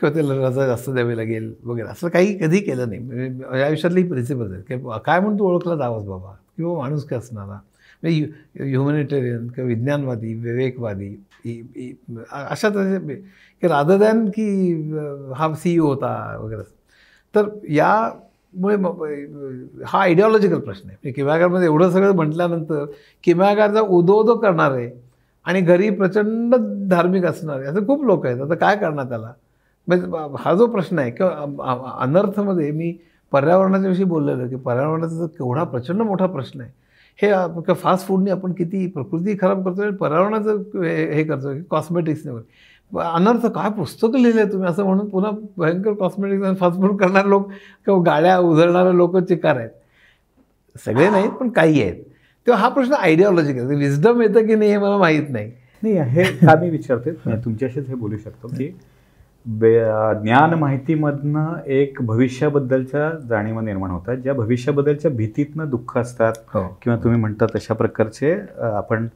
[0.00, 3.00] किंवा त्याला रजा जास्त द्यावी लागेल वगैरे असं काही कधी केलं नाही.
[3.00, 6.32] म्हणजे या आयुष्यातली प्रिन्सिपल आहे की काय म्हणून तू ओळखला जावंच बाबा?
[6.56, 7.58] किंवा माणूस काय असणारा
[8.02, 11.14] म्हणजे ह्युमॅनिटेरियन किंवा विज्ञानवादी विवेकवादी
[12.32, 13.14] अशा तऱ्हे
[13.62, 14.46] की रादर दॅन की
[15.36, 16.62] हा सी होता वगैरे.
[17.34, 18.76] तर यामुळे मुळे
[19.86, 20.96] हा आयडिओलॉजिकल प्रश्न आहे.
[20.96, 22.84] म्हणजे किमयागारमध्ये एवढं सगळं म्हटल्यानंतर
[23.24, 24.90] किमयागारचा उदोदो करणार आहे
[25.46, 26.54] आणि घरी प्रचंड
[26.90, 28.40] धार्मिक असणार आहे असं खूप लोक आहेत.
[28.40, 29.32] आता काय करणार त्याला?
[29.88, 32.92] म्हणजे हा जो प्रश्न आहे किंवा अनर्थमध्ये मी
[33.32, 36.80] पर्यावरणाच्या विषयी बोललेलो की पर्यावरणाचा केवढा प्रचंड मोठा प्रश्न आहे
[37.18, 41.24] हे फास्ट फूडने आपण किती प्रकृती खराब करतो आणि पर्यावरणाचं हे हे
[41.70, 42.70] कॉस्मेटिक्सने वगैरे.
[42.92, 44.68] अनर्थ काय पुस्तकं लिहिले तुम्ही?
[44.68, 47.48] असं म्हणून पुन्हा भयंकर कॉस्मेटिक्स आणि फास्ट फूड करणारे लोक
[47.86, 49.70] किंवा गाड्या उधळणारे लोक चिकार आहेत.
[50.84, 52.02] सगळे नाहीत पण काही आहेत.
[52.46, 55.50] तेव्हा हा प्रश्न आयडिओलॉजिकल विजडम येतं की नाही हे मला माहीत नाही.
[55.82, 57.10] नाही हे का मी विचारते?
[57.44, 58.66] तुमच्याशीच हे बोलू शकतो की
[59.46, 64.16] ज्ञान माहितीमधनं एक भविष्याबद्दलच्या जाणीवा निर्माण होतात.
[64.16, 66.62] ज्या भविष्याबद्दलच्या भीतीतनं दुःख असतात हो.
[66.82, 68.34] किंवा तुम्ही म्हणता तशा प्रकारचे
[68.72, 69.06] आपण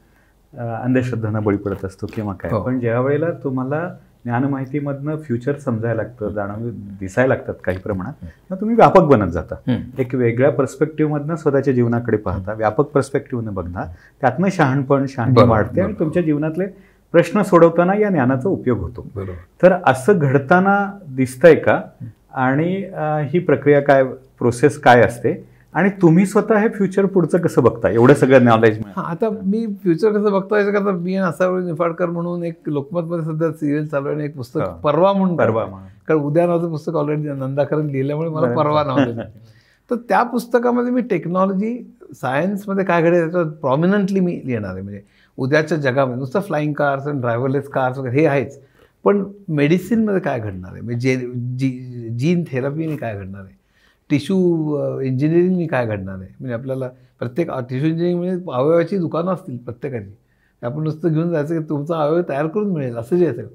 [0.55, 2.51] अंधश्रद्धांना बळी पडत असतो किंवा काय.
[2.51, 2.63] हो.
[2.63, 3.89] पण ज्या वेळेला तुम्हाला
[4.25, 6.69] ज्ञान माहितीमधनं फ्युचर समजायला लागतं जाणव
[7.01, 9.55] दिसायला लागतात काही प्रमाणात मग तुम्ही व्यापक बनत जाता.
[9.99, 13.85] एक वेगळ्या पर्स्पेक्टिव्हमधनं स्वतःच्या जीवनाकडे पाहता व्यापक पर्स्पेक्टिव्हनं बघणार
[14.21, 15.95] त्यातनं शहाणपण शहाणपण बरोबर, वाढते आणि.
[15.99, 16.67] तुमच्या जीवनातले
[17.13, 19.07] प्रश्न सोडवताना या ज्ञानाचा उपयोग होतो.
[19.63, 21.81] तर असं घडताना दिसतंय का?
[22.35, 22.91] आणि
[23.31, 24.05] ही प्रक्रिया काय
[24.39, 25.49] प्रोसेस काय असते?
[25.77, 30.13] आणि तुम्ही स्वतः हे फ्युचर पुढचं कसं बघता एवढं सगळं नॉलेज हा आता मी फ्युचर
[30.13, 34.37] कसं बघतो याच्याकरता मी असावेळी निफाडकर म्हणून एक लोकमतमध्ये सध्या सिरियल चालू आहे आणि एक
[34.37, 34.61] पुस्तक.
[34.85, 35.65] परवा म्हणून परवा.
[36.09, 38.55] कारण उद्या नावाचं पुस्तक ऑलरेडी नंदाकरण लिहिल्यामुळे मला.
[38.55, 39.23] परवा नाव दिलं
[39.91, 41.77] तर त्या पुस्तकामध्ये मी टेक्नॉलॉजी
[42.15, 44.83] सायन्समध्ये काय घडेल याच्यावर प्रॉमिनंटली मी लिहिणार आहे.
[44.83, 45.01] म्हणजे
[45.39, 48.59] उद्याच्या जगामध्ये नुसतं फ्लाइंग कार्स आणि ड्रायव्हरलेस कार्स वगैरे हे आहेच.
[49.05, 50.81] पण मेडिसिनमध्ये काय घडणार आहे?
[50.81, 51.27] म्हणजे जे
[51.59, 53.55] जी जीन थेरपीने काय घडणार आहे?
[54.11, 54.37] टिश्यू
[55.01, 56.29] इंजिनिअरिंगने काय घडणार आहे?
[56.41, 56.89] म्हणजे आपल्याला
[57.19, 60.11] प्रत्येक टिश्यू इंजिनिअरिंग म्हणजे अवयवाची दुकानं असतील प्रत्येकाची.
[60.63, 63.49] आपण नुसतं घेऊन जायचं की तुमचा अवयव तयार करून मिळेल असं जे असेल.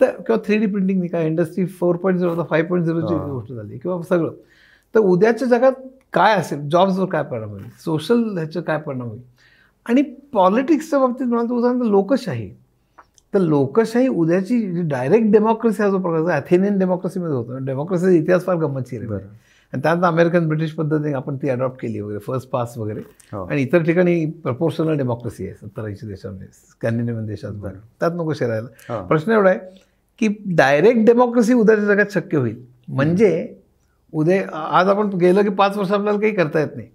[0.00, 3.14] तर किंवा थ्री डी प्रिंटिंगने काय industry four point zero five point झिरोची.
[3.30, 4.32] गोष्ट झाली किंवा सगळं.
[4.94, 5.72] तर उद्याच्या जगात
[6.12, 6.68] काय असेल?
[6.68, 7.64] जॉब्सवर काय परिणाम होईल?
[7.84, 9.20] सोशल ह्याचं काय परिणाम होईल?
[9.86, 12.50] आणि पॉलिटिक्सच्या बाबतीत म्हणाल तर उदाहरण लोकशाही.
[13.34, 17.58] तर लोकशाही उद्याची डायरेक्ट डेमोक्रेसी हा जो प्रकार अथेनियन डेमोक्रेसीमध्ये होतो.
[17.58, 19.08] डेमोक्रेसीचा इतिहास फार गमतशीर आहे.
[19.08, 19.26] बरं.
[19.72, 23.00] आणि त्यानंतर अमेरिकन ब्रिटिश पद्धतीने आपण ती अडॉप्ट केली वगैरे फर्स्ट पास वगैरे.
[23.32, 23.44] हो.
[23.44, 28.68] आणि इतर ठिकाणी प्रपोर्शनल डेमोक्रेसी आहे सत्तर ऐंशी देशांमध्ये स्कॅन्डिनेव्हियन देशात वगैरे त्यात नको शिरायला.
[28.88, 29.02] हा.
[29.02, 29.58] प्रश्न एवढा आहे
[30.18, 32.56] की डायरेक्ट डेमोक्रेसी उद्याच्या जगात शक्य होईल.
[32.88, 33.54] म्हणजे
[34.12, 36.88] उद्या आज आपण गेलं की पाच वर्ष आपल्याला काही करता येत नाही.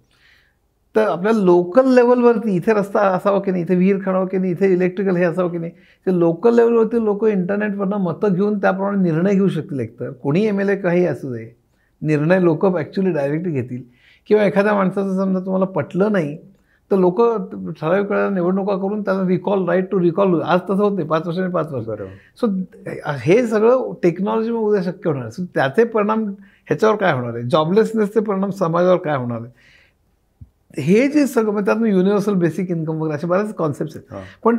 [0.96, 4.72] तर आपल्याला लोकल लेवलवरती इथे रस्ता असावा की नाही इथे विहीर खणावं की नाही इथे
[4.72, 9.48] इलेक्ट्रिकल हे असावं की नाही ते लोकल लेवलवरती लोक इंटरनेटवरनं मतं घेऊन त्याप्रमाणे निर्णय घेऊ
[9.48, 10.10] शकतील एकतर.
[10.10, 11.61] कोणी एम एल ए काही असू दे.
[12.02, 13.82] निर्णय लोक ॲक्च्युली डायरेक्टली घेतील.
[14.28, 16.36] किंवा एखाद्या माणसाचं समजा तुम्हाला पटलं नाही
[16.90, 17.20] तर लोक
[17.80, 21.52] ठराविक वेळेला निवडणुका करून त्याला रिकॉल राईट टू रिकॉल आज तसं होत नाही पाच वर्षांनी
[21.52, 22.02] पाच वर्ष.
[22.40, 22.46] सो
[23.20, 26.24] हे सगळं टेक्नॉलॉजीमुळे उद्या शक्य होणार सो त्याचे परिणाम
[26.68, 27.42] ह्याच्यावर काय होणार आहे?
[27.42, 30.82] जॉबलेसनेसचे परिणाम समाजावर काय होणार आहे?
[30.82, 34.24] हे जे सगळं म्हणजे त्यातून युनिव्हर्सल बेसिक इन्कम वगैरे असे बरेच कॉन्सेप्ट आहेत.
[34.44, 34.56] पण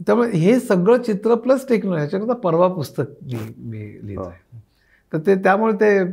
[0.00, 4.58] त्यामुळे हे सगळं चित्र प्लस टेक्नॉलॉजी ह्याच्याकरता परवा पुस्तक मी मी लिहित आहे.
[5.12, 6.04] तर ते त्यामुळे ते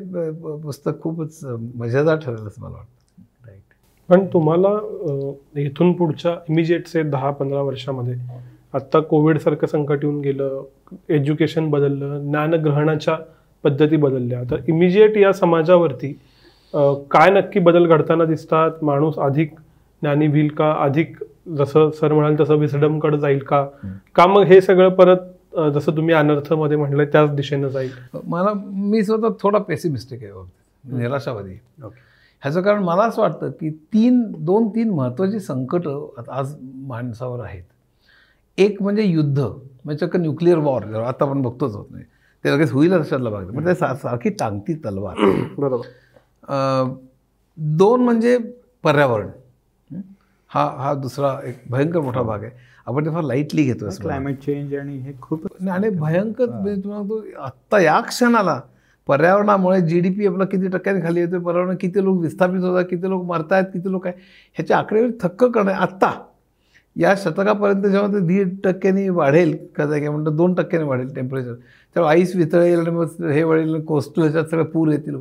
[0.64, 1.40] पुस्तक खूपच
[1.76, 3.22] मजेदार ठरेल असं मला वाटतं.
[3.48, 3.62] राईट
[4.10, 4.70] पण तुम्हाला
[5.62, 8.16] इथून पुढच्या इमिजिएटचे दहा पंधरा वर्षामध्ये
[8.74, 10.64] आत्ता कोविड सारखं संकट येऊन गेलं
[11.16, 13.18] एज्युकेशन बदललं ज्ञानग्रहणाच्या
[13.64, 16.12] पद्धती बदलल्या तर इमिजिएट या समाजावरती
[17.12, 18.72] काय नक्की बदल घडताना दिसतात?
[18.82, 19.54] माणूस अधिक
[20.02, 20.72] ज्ञानी होईल का?
[20.84, 21.18] अधिक
[21.58, 23.66] जसं सर म्हणाल तसं विसडमकडे जाईल का?
[24.16, 25.18] का मग हे सगळं परत
[25.58, 27.90] जसं तुम्ही अनर्थमध्ये म्हटलंय त्याच दिशेनं जाईल.
[28.24, 31.50] मला मी स्वतः थोडा पेसिमिस्टिक आहे बाबतीत निराशावादी.
[31.50, 31.84] आहे.
[31.86, 32.00] ओके.
[32.42, 37.64] ह्याचं कारण मला असं वाटतं की तीन दोन तीन महत्त्वाची संकटं आज माणसावर आहेत.
[38.58, 39.40] एक म्हणजे युद्ध
[39.86, 42.04] म्हणजे चक्क न्यूक्लिअर वॉर आता आपण बघतोच होत नाही.
[42.44, 43.50] ते लगेच होईल अशातला भाग.
[43.50, 45.32] म्हणजे सा- सारखी टांगती तलवार.
[45.58, 46.96] बरोबर.
[47.58, 48.38] दोन म्हणजे
[48.84, 49.28] पर्यावरण.
[49.92, 50.02] हं?
[50.48, 52.52] हा हा दुसरा एक भयंकर मोठा भाग आहे.
[52.88, 55.70] आपण ते फार लाईटली घेतो क्लायमेट चेंज आणि हे खूप.
[55.70, 58.62] आणि भयंकर म्हणजे तुम्हाला तो आत्ता या क्षणाला
[59.08, 63.10] पर्यावरणामुळे जी डी पी आपला किती टक्क्यांनी खाली येतोय पर्यावरण किती लोक विस्थापित होतात किती
[63.10, 64.16] लोक मरतायत किती लोक आहे
[64.54, 66.12] ह्याचे आकडेवारी थक्क करणं आत्ता
[66.98, 71.54] या शतकापर्यंत जेव्हा ते दीड टक्क्यांनी वाढेल का काय म्हणतात दोन टक्क्याने वाढेल टेम्परेचर
[71.96, 75.16] तेव्हा आईस वितळेल आणि मग हे वाढेल कोस्टल ह्याच्यात सगळे पूर येतील.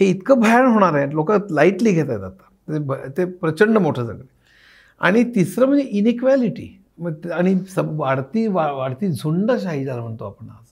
[0.00, 2.72] हे इतकं भयान होणार आहे लोक लाईटली घेत आहेत आता.
[2.72, 4.22] ते भ- ते प्रचंड मोठं सगळं.
[5.00, 10.46] आणि तिसरं म्हणजे इनिक्वॅलिटी मग ते- आणि सब वाढती वा वाढती झुंडशाही ज्याला म्हणतो आपण
[10.48, 10.64] आज.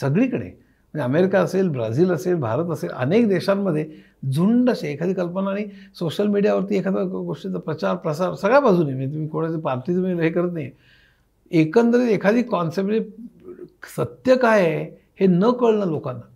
[0.00, 0.44] सगळीकडे.
[0.44, 3.90] म्हणजे अमेरिका असेल ब्राझील असेल भारत असेल अनेक देशांमध्ये
[4.32, 4.92] झुंडशाही.
[4.92, 8.94] एखादी कल्पना आणि सोशल मीडियावरती एखाद्या गोष्टीचा प्रचार प्रसार सगळ्या बाजूने.
[8.94, 10.70] म्हणजे तुम्ही कोणाचं पार्टीचं मी हे करत नाही.
[11.50, 13.10] एकंदरीत एखादी कॉन्सेप्ट म्हणजे
[13.96, 16.28] सत्य काय आहे हे न कळणं लोकांना.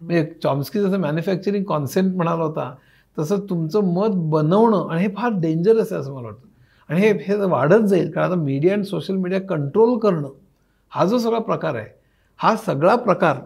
[0.00, 2.74] म्हणजे चॉम्स्की जसं मॅन्युफॅक्चरिंग कॉन्सेंट म्हणाला होता
[3.18, 6.46] तसं तुमचं मत बनवणं आणि हे फार डेंजरस आहे असं मला वाटतं.
[6.90, 8.10] आणि हे हे वाढत जाईल.
[8.10, 10.28] कारण आता मीडिया आणि सोशल मीडिया कंट्रोल करणं
[10.90, 11.86] हा जो सगळा प्रकार आहे
[12.36, 13.36] हा सगळा प्रकार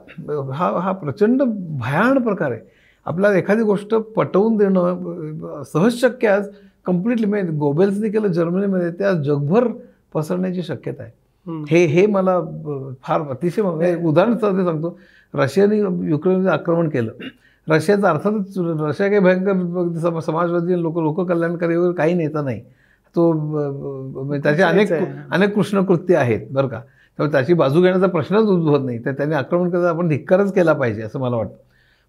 [0.52, 1.42] हा हा प्रचंड
[1.80, 2.60] भयान प्रकार आहे.
[3.06, 6.48] आपल्याला एखादी गोष्ट पटवून देणं सहज शक्य आज
[6.86, 9.68] कम्प्लिटली म्हणजे गोबेल्सने केलं जर्मनीमध्ये ते आज जगभर
[10.14, 11.12] पसरण्याची शक्यता आहे.
[11.70, 12.40] हे हे मला
[13.02, 14.98] फार अतिशय म्हणजे उदाहरण साधे सांगतो.
[15.34, 15.78] रशियाने
[16.10, 17.12] युक्रेनचं आक्रमण केलं.
[17.68, 22.60] रशियाचा अर्थातच रशिया काही भयंकर सम- समाजवादी लोक लोककल्याणकारी वगैरे काही नेता नाही.
[23.16, 23.32] तो
[24.24, 24.88] म्हणजे त्याचे अनेक.
[25.30, 26.78] अनेक कृष्णकृत्य आहेत बरं का.
[27.16, 29.04] त्यामुळे त्याची बाजू घेण्याचा प्रश्नच उद्भवत नाही.
[29.04, 31.56] तर त्यांनी आक्रमण करायचं आपण धिक्कारच केला पाहिजे असं मला वाटतं.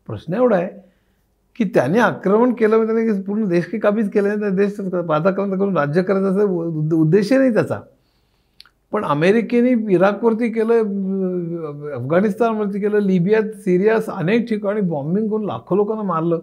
[0.07, 0.69] प्रश्न एवढा आहे
[1.57, 4.75] की त्याने आक्रमण केलं म्हणजे त्याने पूर्ण देश काही काबीज केलं नाही तर देश
[5.07, 7.79] पादाक्रांत करून राज्य करायचं असं उद्द- उद्देश नाही त्याचा.
[8.91, 10.73] पण अमेरिकेने इराकवरती केलं
[11.93, 16.39] अफगाणिस्तानवरती केलं लिबियात सिरिया अनेक ठिकाणी बॉम्बिंग करून लाखो लोकांना मारलं.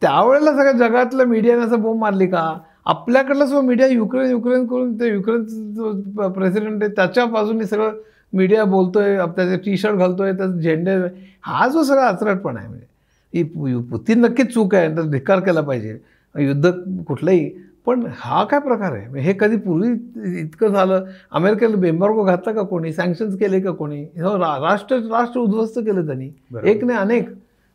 [0.00, 2.58] त्यावेळेला सगळ्या जगातल्या मीडियाने असं बोंब मारली का?
[2.86, 5.92] आपल्याकडलं सगळं मीडिया युक्रेन युक्रेन करून ते युक्रेनचं जो
[6.28, 7.92] प्रेसिडेंट आहे त्याच्या बाजूने सगळं
[8.32, 10.94] मीडिया बोलतोय त्याचे टी शर्ट घालतोय त्याचे झेंडे
[11.42, 12.86] हा जो सगळा आचरटपणा आहे म्हणजे.
[13.34, 13.42] ही
[13.80, 15.98] पुतीन नक्कीच चूक आहे तर धिक्कार केला पाहिजे.
[16.38, 16.70] युद्ध
[17.08, 17.50] कुठलंही
[17.86, 19.20] पण हा काय प्रकार आहे?
[19.20, 19.92] हे कधी पूर्वी
[20.40, 21.04] इतकं झालं?
[21.32, 22.92] अमेरिकेला बेंबार्गो घातला का कोणी?
[22.92, 24.02] सँक्शन्स केले का कोणी?
[24.02, 26.30] हो, रा- राष्ट्र राष्ट्र उद्ध्वस्त केलं त्यांनी.
[26.64, 27.28] एक नाही अनेक.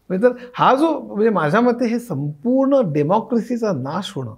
[0.09, 4.33] म्हणजे तर हा जो म्हणजे माझ्या मते हे संपूर्ण डेमोक्रेसीचा नाश होणं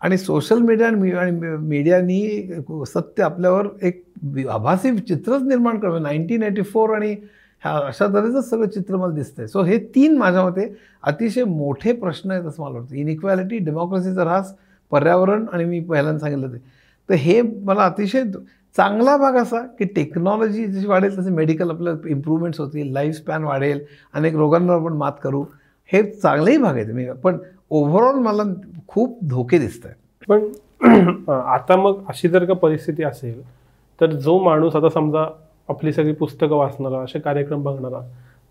[0.00, 2.50] आणि सोशल मीडिया आणि मी- आणि मीडियानी
[2.86, 4.04] सत्य आपल्यावर एक
[4.50, 5.88] आभासी चित्रच निर्माण करतो.
[5.88, 7.12] म्हणजे नाईन्टीन एटी फोर आणि
[7.64, 9.46] ह्या अशा तऱ्हेचं सगळं चित्र मला दिसतंय.
[9.46, 12.94] सो हे तीन माझ्या मते अतिशय मोठे प्रश्न आहेत असं मला वाटतं.
[12.94, 14.54] इनइक्वॅलिटी डेमोक्रेसीचा ऱ्हास
[14.90, 16.58] पर्यावरण आणि मी पहिल्यांदा सांगितलं ते.
[17.08, 18.22] तर हे मला अतिशय
[18.76, 23.80] चांगला भाग असा की टेक्नॉलॉजी जशी वाढेल तसे मेडिकल आपल्या इम्प्रूव्हमेंट्स होतील लाईफ स्पॅन वाढेल
[24.14, 25.44] अनेक रोगांवर आपण मात करू.
[25.92, 26.94] हे चांगलेही भाग आहेत.
[26.94, 27.38] मी पण
[27.70, 28.42] ओव्हरऑल मला
[28.88, 33.40] खूप धोके दिसत आहेत पण आता मग अशी जर का परिस्थिती असेल
[34.00, 35.24] तर जो माणूस आता समजा
[35.68, 38.00] आपली सगळी पुस्तकं वाचणारा असे कार्यक्रम बघणारा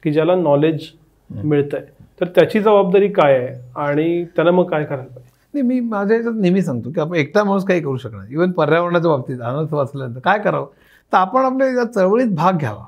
[0.04, 0.88] की ज्याला नॉलेज
[1.30, 1.82] मिळतंय
[2.22, 3.48] तर त्याची जबाबदारी काय आहे?
[3.76, 5.30] आणि त्यानं मग काय करायला पाहिजे?
[5.54, 9.12] नाही मी माझ्या ह्याच्यात नेहमी सांगतो की आपण एकटा माणूस काही करू शकणार इव्हन पर्यावरणाच्या
[9.12, 10.68] बाबतीत अनर्थ वाचल्यानंतर काय करावं?
[11.14, 12.86] तर आपण आपल्या या चळवळीत भाग घ्यावा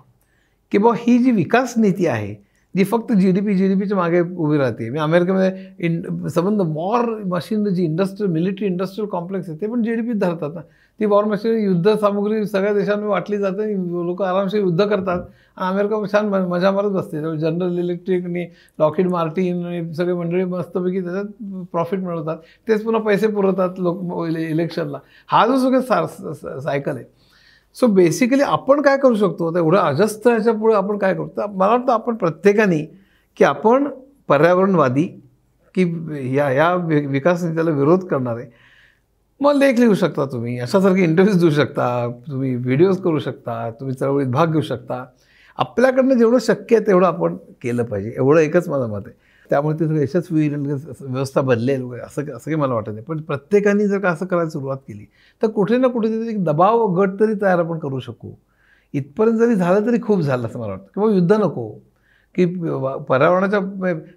[0.71, 2.33] की बुवा ही जी विकास नीती आहे
[2.77, 4.89] जी फक्त G D P G D पीच्या मागे उभी राहते.
[4.89, 9.95] मी अमेरिकेमध्ये इन संबंध वॉर मशीन जी इंडस्ट्रियल मिलिटरी इंडस्ट्रियल कॉम्प्लेक्स आहे ते पण जी
[9.95, 10.61] डी पी धरतात ना.
[10.99, 13.73] ती वॉर मशीन युद्ध सामुग्री सगळ्या देशांमध्ये वाटली जाते
[14.07, 15.21] लोक आरामशीर युद्ध करतात.
[15.57, 18.45] आणि अमेरिका छान म- मजा मारत असते जनरल इलेक्ट्रिक आणि
[18.79, 21.25] लॉकेड मार्टिन आणि सगळे मंडळी मस्तपैकी त्याच्यात
[21.71, 22.37] प्रॉफिट मिळवतात.
[22.67, 27.18] तेच पुन्हा पैसे पुरवतात लोक इलेक्शनला हा जो सगळं सार सायकल आहे.
[27.75, 29.49] सो बेसिकली आपण काय करू शकतो?
[29.49, 31.27] आता एवढं अजस्त ह्याच्यापुढे आपण काय करू?
[31.37, 32.99] मला वाटतं आपण प्रत्येकाने
[33.37, 33.87] की आपण
[34.27, 35.03] पर्यावरणवादी
[35.75, 35.93] की
[36.37, 38.43] या या वि- विकास नीतीला विरोध करणारे
[39.39, 40.59] मग लेख लिहू शकता तुम्ही.
[40.59, 42.11] अशासारखे इंटरव्ह्यूज देऊ शकता.
[42.31, 43.71] तुम्ही व्हिडिओज करू शकता.
[43.71, 45.05] तुम्ही चळवळीत भाग घेऊ शकता.
[45.57, 48.13] आपल्याकडनं जेवढं शक्य आहे तेवढं आपण केलं पाहिजे.
[48.17, 49.28] एवढं एकच माझं मत आहे.
[49.49, 53.03] त्यामुळे ते सगळं यशस्वी व्यवस्था बदलेल वगैरे असं असं काही मला वाटत नाही.
[53.05, 55.05] पण प्रत्येकाने जर का असं करायला सुरुवात केली
[55.41, 58.31] तर कुठे ना कुठेतरी एक दबाव गट तरी तयार आपण करू शकू.
[58.93, 60.85] इथपर्यंत जरी झालं तरी खूप झालं असं मला वाटतं.
[60.93, 61.69] किंवा युद्ध नको.
[62.35, 62.45] की
[63.09, 63.59] पर्यावरणाच्या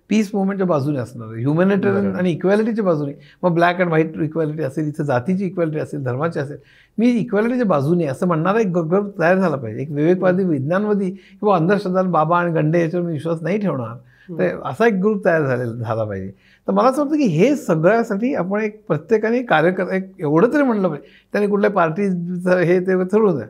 [0.08, 3.12] पीस मुवमेंटच्या बाजूने असणार ह्युमॅनिटेरियन आणि इक्वॅलिटीच्या बाजूने.
[3.42, 6.56] मग ब्लॅक अँड व्हाईट इक्वॅलिटी असेल इथं जातीची इक्वॅलिटी असेल धर्माची असेल.
[6.98, 9.82] मी इक्वॅलिटीच्या बाजूने असं म्हणणारा एक गट तयार झाला पाहिजे.
[9.82, 13.96] एक विवेकवादी विज्ञानवादी किंवा अंधश्रद्धा बाबा आणि गंडे याच्यावर मी विश्वास नाही ठेवणार.
[14.38, 16.30] तर असा एक ग्रुप तयार झालेला झाला पाहिजे.
[16.68, 20.62] तर मला असं वाटतं की हे सगळ्यासाठी आपण एक प्रत्येकाने कार्य कर एक एवढं तरी
[20.62, 21.08] म्हणलं पाहिजे.
[21.32, 23.42] त्याने कुठल्या पार्टीचं हे ते ठरवून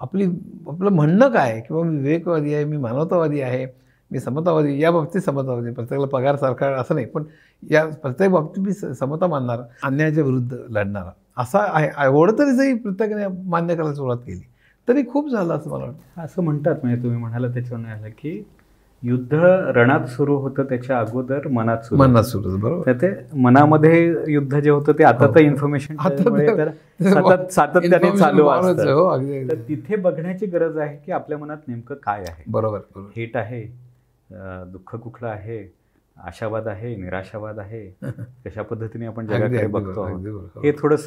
[0.00, 0.24] आपली
[0.68, 3.66] आपलं म्हणणं काय किंवा मी विवेकवादी आहे मी मानवतावादी आहे
[4.10, 7.24] मी समतावादी या बाबतीत समतावादी प्रत्येकाला पगार सारखा असं नाही पण
[7.62, 11.10] या प्रत्येक बाबतीत मी समता मानणारा अन्यायाच्या विरुद्ध लढणारा.
[11.36, 14.40] असा आहे एवढं तरी जरी प्रत्येकाने मान्य करायला सुरुवात केली
[14.88, 16.22] तरी खूप झालं असं मला वाटतं.
[16.22, 18.42] असं म्हणतात म्हणजे तुम्ही म्हणाला त्याच्यावर आलं की
[19.04, 19.34] युद्ध
[19.76, 22.92] रणात सुरू होतं त्याच्या अगोदर मनात सुरू मनात सुरू बरोबर.
[22.92, 29.48] ते मनामध्ये युद्ध जे होतं ते आता तर इन्फॉर्मेशन सतत सातत्याने चालू असतं.
[29.48, 32.42] तर तिथे बघण्याची गरज आहे की आपल्या मनात नेमकं काय आहे?
[32.48, 33.62] बरोबर हेट आहे
[34.66, 35.62] दुःख कुठलं आहे
[36.16, 37.84] आशावाद आहे निराशावाद आहे
[38.44, 40.04] कशा पद्धतीने आपण जगाकडे बघतो
[40.62, 41.06] हे थोडस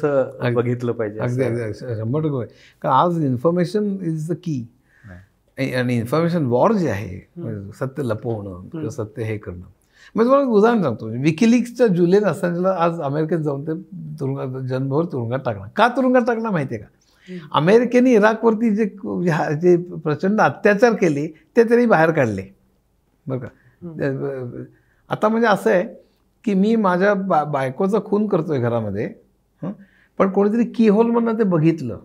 [0.54, 2.44] बघितलं पाहिजे अगदी अगदी शंभर टक्के.
[2.82, 4.64] कारण आज इन्फॉर्मेशन इज द की
[5.58, 9.64] आणि इन्फॉर्मेशन वॉर जे आहे सत्य लपवणं किंवा सत्य हे करणं.
[10.14, 11.06] मी तुम्हाला एक उदाहरण सांगतो.
[11.22, 13.72] विकिलिक्सच्या जुलियन असताना आज अमेरिकेत जाऊन ते
[14.20, 16.88] तुरुंगात जन्मभर तुरुंगात टाकणार का तुरुंगात टाकणार माहिती आहे का?
[17.58, 18.84] अमेरिकेने इराकवरती जे
[19.62, 22.42] जे प्रचंड अत्याचार केले ते त्यांनी बाहेर काढले.
[23.26, 23.48] बरं का?
[25.10, 25.84] आता म्हणजे असं आहे
[26.44, 29.08] की मी माझ्या बा बायकोचा खून करतोय घरामध्ये
[30.18, 31.98] पण कोणीतरी कीहोलमधनं ते बघितलं.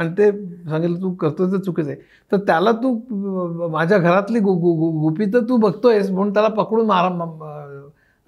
[0.00, 1.98] आणि ते सांगितलं तू करतोय तर चुकीचं आहे.
[2.32, 7.08] तर त्याला तू माझ्या घरातली गु गु गुपित तू बघतोयस म्हणून त्याला पकडून मारा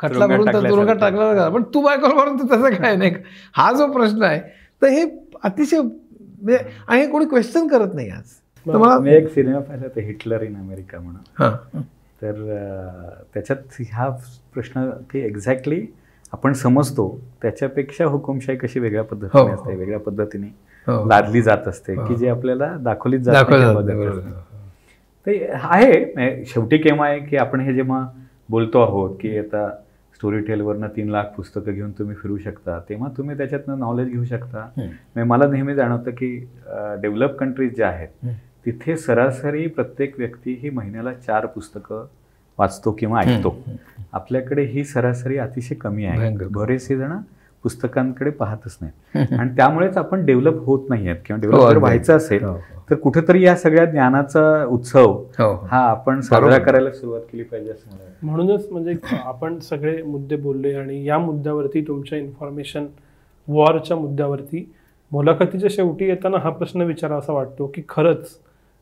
[0.01, 3.13] खटला भरून तर तुरुंगात टाकला पण तू बायकोला मारून तर तसं काय नाही
[3.57, 4.41] हा जो प्रश्न आहे
[4.83, 5.05] तर हे
[5.45, 6.59] अतिशय म्हणजे
[6.89, 8.33] आणि हे कोणी क्वेश्चन करत नाही आज.
[8.67, 11.83] तर मला एक सिनेमा पाहिला ते हिटलर इन अमेरिका म्हणून.
[12.23, 12.33] तर
[13.35, 14.09] त्याच्यात हा
[14.55, 15.85] प्रश्न की एक्झॅक्टली
[16.33, 17.09] आपण समजतो
[17.43, 20.47] त्याच्यापेक्षा हुकुमशाही कशी वेगळ्या पद्धतीने असते वेगळ्या पद्धतीने.
[20.89, 23.35] लादली जात असते की जे आपल्याला दाखवलीच जात
[25.27, 28.07] ते आहे शेवटी केव्हा आहे की आपण हे जेव्हा
[28.51, 29.69] बोलतो आहोत की आता
[30.15, 34.67] स्टोरी टेलवरनं तीन लाख पुस्तकं घेऊन तुम्ही फिरू शकता तेव्हा तुम्ही त्याच्यातनं नॉलेज घेऊ शकता.
[35.17, 36.37] मला नेहमी जाणवतं की
[37.03, 38.27] डेव्हलप कंट्रीज ज्या आहेत
[38.67, 42.05] तिथे सरासरी प्रत्येक व्यक्ती ही महिन्याला चार पुस्तकं
[42.59, 43.57] वाचतो किंवा ऐकतो.
[44.13, 46.31] आपल्याकडे ही सरासरी अतिशय कमी आहे.
[46.47, 47.13] बरेचसे जण
[47.65, 52.45] पुस्तकांकडे पाहतच नाही आणि त्यामुळेच आपण डेव्हलप होत नाही आहेत किंवा डेव्हलप जर व्हायचं असेल
[52.91, 55.13] तर कुठेतरी या सगळ्या ज्ञानाचा उत्सव
[55.63, 55.79] हा.
[55.81, 58.95] आपण साजरा करायला सुरुवात केली पाहिजे असं म्हणूनच म्हणजे
[59.25, 62.87] आपण सगळे मुद्दे बोलले आणि या मुद्द्यावरती तुमच्या इन्फॉर्मेशन
[63.49, 64.65] वॉरच्या मुद्द्यावरती
[65.13, 68.39] मुलाखतीच्या शेवटी येताना हा प्रश्न विचारा असा वाटतो की खरंच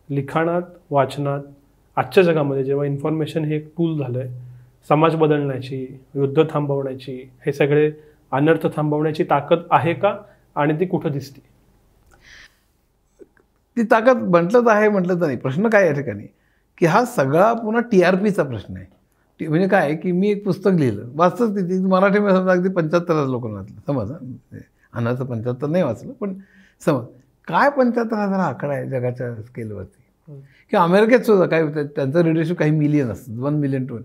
[0.09, 1.41] लिखाणात वाचनात
[1.97, 4.29] आजच्या जगामध्ये जेव्हा इन्फॉर्मेशन हे एक टूल झालं आहे
[4.89, 7.13] समाज बदलण्याची युद्ध थांबवण्याची
[7.47, 7.91] हे सगळे
[8.33, 10.17] अनर्थ थांबवण्याची ताकद आहे का
[10.57, 11.41] आणि ती कुठं दिसते?
[13.77, 15.37] ती ताकद म्हटलं तर आहे म्हटलं तर नाही.
[15.39, 16.27] प्रश्न काय या ठिकाणी?
[16.79, 18.87] की हा सगळा पुन्हा टी आर पीचा प्रश्न आहे.
[19.41, 21.05] म्हणजे काय की मी एक पुस्तक लिहिलं.
[21.17, 23.81] वाचतच तिथे मराठीमध्ये समजा अगदी पंच्याहत्तर हजार लोकांना वाचलं.
[23.87, 24.13] समज
[24.93, 26.35] अनाचं पंच्याहत्तर नाही वाचलं पण
[26.83, 27.05] समज
[27.49, 29.99] काय पंच्याहत्तर हजार आकडा आहे जगाच्या स्केलवरती
[30.73, 33.39] किंवा अमेरिकेत सुद्धा काही त्यांचं रिडरशिप काही मिलियन असतं.
[33.41, 33.99] वन मिलियन टू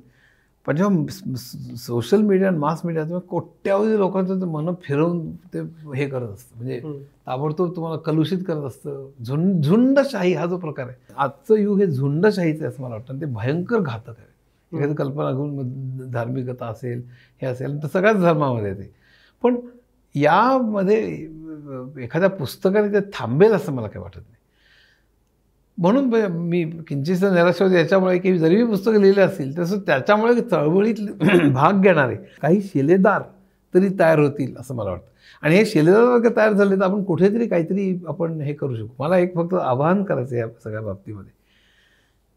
[0.65, 5.59] पण जेव्हा सोशल मीडिया आणि मास मीडिया कोट्यावधी लोकांचं ते मन फिरवून ते
[5.95, 6.55] हे करत असतं.
[6.55, 6.79] म्हणजे
[7.27, 9.05] ताबडतोब तुम्हाला कलुषित करत असतं.
[9.25, 13.21] झुंड झुंडशाही हा जो प्रकार आहे आजचं युग हे झुंडशाहीचं आहे असं मला वाटतं.
[13.21, 14.33] ते भयंकर घातक आहे.
[14.71, 17.01] एखादी कल्पना घेऊन धार्मिकता असेल
[17.41, 18.91] हे असेल तर सगळ्याच धर्मामध्ये येते.
[19.43, 19.55] पण
[20.15, 20.97] यामध्ये
[22.03, 24.34] एखाद्या पुस्तकाने ते थांबेल असं मला काही वाटत नाही.
[25.77, 26.05] म्हणून
[26.49, 27.75] मी किंचित निराश होते.
[27.77, 30.95] याच्यामुळे की जरी मी पुस्तकं लिहिले असतील तसं त्याच्यामुळे चळवळीत
[31.53, 33.21] भाग घेणारे काही शिलेदार
[33.73, 35.07] तरी तयार होतील असं मला वाटतं.
[35.43, 38.87] आणि हे शिलेदार वर्ग तयार झाले तर आपण कुठेतरी काहीतरी आपण हे करू शकू.
[38.99, 41.31] मला एक फक्त आवाहन करायचं या सगळ्या बाबतीमध्ये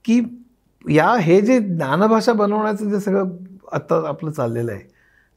[0.04, 0.20] की
[0.84, 3.30] या हे जे ज्ञानभाषा बनवण्याचं जे सगळं
[3.72, 4.82] आत्ता आपलं चाललेलं आहे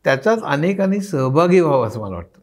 [0.06, 2.40] त्याच्यात अनेकांनी सहभागी व्हावं असं मला वाटतं.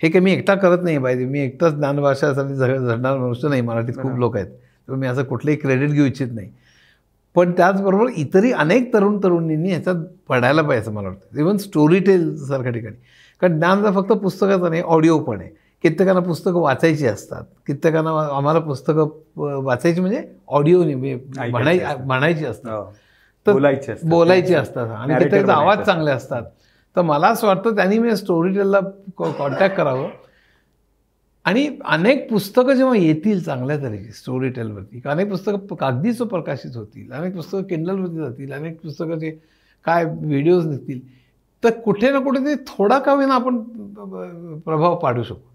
[0.00, 3.62] हे काही मी एकटा करत नाही पाहिजे मी एकटाच ज्ञानभाषासाठी झडणार मनुष्य नाही.
[3.62, 4.46] मराठीत खूप लोक आहेत.
[4.90, 6.48] तर मी असं कुठलंही क्रेडिट घेऊ इच्छित नाही.
[7.34, 9.96] पण त्याचबरोबर इतरही अनेक तरुण तरुणींनी ह्याच्यात
[10.28, 11.38] पडायला पाहिजे असं मला वाटतं.
[11.38, 12.96] इवन स्टोरी टेल सारख्या ठिकाणी.
[13.40, 15.48] कारण ज्ञान फक्त पुस्तकाचं नाही ऑडिओ पण आहे.
[15.82, 17.42] कित्येकांना पुस्तकं वाचायची असतात.
[17.66, 22.06] कित्येकांना आम्हाला पुस्तकं वाचायची म्हणजे ऑडिओ म्हणाय असतात.
[22.06, 22.72] म्हणायची असतात.
[22.72, 22.94] हो.
[23.46, 24.10] तर बोलायचे असतात.
[24.10, 24.88] बोलायची असतात.
[24.88, 26.42] आणि कित्येकाचा आवाज चांगले असतात.
[26.96, 28.80] तर मला असं वाटतं त्यांनी मी स्टोरी टेलला
[29.16, 30.08] कॉन्टॅक्ट करावं.
[31.46, 37.34] आणि अनेक पुस्तकं जेव्हा येतील चांगल्या तऱ्हेची स्टोरी टेलवरती अनेक पुस्तकं कागदीच प्रकाशित होतील अनेक
[37.34, 39.30] पुस्तकं किंडलवरती जातील अनेक पुस्तकं जे
[39.84, 41.00] काय व्हिडिओज निघतील
[41.62, 43.56] तर कुठे ना कुठे ते थोडा का होईना आपण
[44.66, 45.48] प्रभाव पाडू शकतो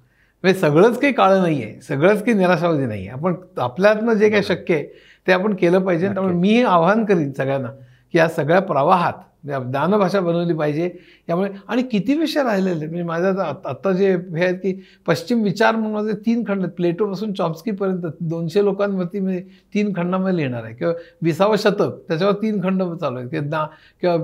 [0.43, 4.43] म्हणजे सगळंच काही काळं नाही आहे सगळंच काही निराशावादी नाही आहे आपण आपल्यातनं जे काही
[4.43, 4.83] शक्य आहे
[5.27, 6.07] ते आपण केलं पाहिजे.
[6.07, 7.69] त्यामुळे मी आवाहन करीन सगळ्यांना
[8.13, 9.13] की या सगळ्या प्रवाहात
[9.45, 10.91] ज्ञानभाषा बनवली पाहिजे.
[11.27, 12.87] त्यामुळे आणि किती विषय राहिलेले आहेत.
[12.87, 16.59] म्हणजे माझ्या आता आत- आता जे हे आहेत की पश्चिम विचार म्हणून माझे तीन खंड
[16.59, 16.71] आहेत.
[16.71, 19.39] प्लेटोपासून चॉम्स्कीपर्यंत दोनशे लोकांवरती मी
[19.73, 20.73] तीन खंडामध्ये लिहिणार आहे.
[20.73, 23.29] किंवा विसावं शतक त्याच्यावर तीन खंड चालू आहेत.
[23.29, 23.65] किंवा ना-
[24.01, 24.15] किंवा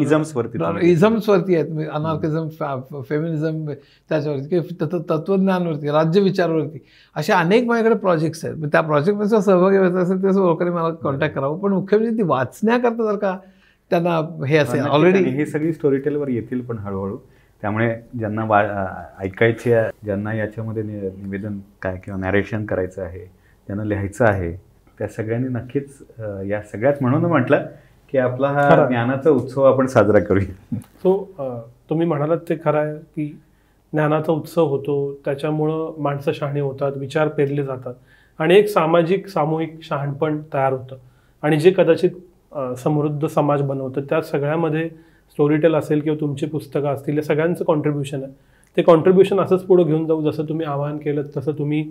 [0.00, 1.72] Isms वरती तुम्ही- इझम्सवरती आहेत.
[1.72, 2.48] म्हणजे अनार्किझम
[3.02, 3.70] फेमिनिझम
[4.08, 6.78] त्याच्यावरती किंवा तत्वज्ञानवरती राज्यविचारवरती
[7.16, 8.56] असे अनेक माझ्याकडे प्रोजेक्ट्स आहेत.
[8.56, 11.58] मग त्या प्रोजेक्टमध्ये सहभागी व्हायचं असेल तर लोकांनी मला कॉन्टॅक्ट करावं.
[11.58, 13.38] पण मुख्य म्हणजे ती वाचण्याकरता जर का
[13.90, 14.80] त्यांना हे असेल.
[14.80, 17.16] ऑलरेडी हे सगळी स्टोरी टेलवर येतील पण हळूहळू
[17.62, 18.60] त्यामुळे ज्यांना वा
[19.20, 24.52] ऐकायचे आहे, ज्यांना याच्यामध्ये निवेदन काय किंवा नॅरेशन करायचं आहे ज्यांना लिहायचं आहे
[24.98, 25.98] त्या सगळ्यांनी नक्कीच
[26.46, 27.64] या सगळ्यात म्हणून म्हटलं
[28.12, 28.86] की आपला हा.
[28.88, 31.16] ज्ञानाचा उत्सव आपण साजरा करूया सो
[31.90, 33.26] तुम्ही म्हणालात ते खरं आहे की
[33.92, 37.94] ज्ञानाचा उत्सव होतो त्याच्यामुळं माणसं शहाणी होतात विचार पेरले जातात
[38.38, 40.96] आणि एक सामाजिक सामूहिक शहाणपण तयार होतं
[41.42, 42.10] आणि जे कदाचित
[42.78, 44.00] समृद्ध समाज बनवतं.
[44.10, 44.88] त्या सगळ्यामध्ये
[45.30, 48.32] स्टोरीटेल असेल किंवा तुमची पुस्तकं असतील या सगळ्यांचं कॉन्ट्रीब्युशन आहे.
[48.76, 51.82] ते कॉन्ट्रीब्युशन असंच पुढं घेऊन जाऊ जसं तुम्ही आवाहन केलं तसं तुम्ही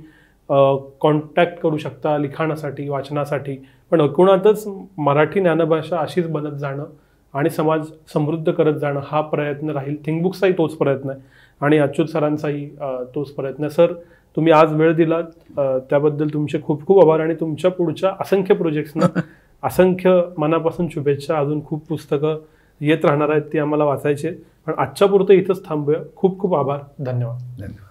[0.50, 3.56] कॉन्टॅक्ट करू शकता लिखाणासाठी वाचनासाठी.
[3.92, 6.86] पण एकूणातच मराठी ज्ञानभाषा अशीच बनत जाणं
[7.34, 9.96] आणि समाज समृद्ध करत जाणं हा प्रयत्न राहील.
[10.06, 11.20] थिंकबुक्सचाही तोच प्रयत्न आहे.
[11.62, 12.68] आणि अच्युत सरांचाही
[13.16, 13.70] तोच प्रयत्न आहे.
[13.72, 13.94] सर
[14.38, 15.24] तुम्ही आज वेळ दिलात.
[15.90, 19.06] त्याबद्दल तुमचे खूप खूप आभार आणि तुमच्या पुढच्या असंख्य प्रोजेक्ट्सना
[19.68, 21.38] असंख्य मनापासून शुभेच्छा.
[21.40, 22.40] अजून खूप पुस्तकं
[22.82, 24.32] येत राहणार आहेत ती आम्हाला वाचायचे
[24.66, 26.00] पण आजच्या पुरतं इथंच थांबूया.
[26.16, 26.80] खूप खूप आभार.
[27.00, 27.40] धन्यवाद.
[27.40, 27.87] धन्यवाद.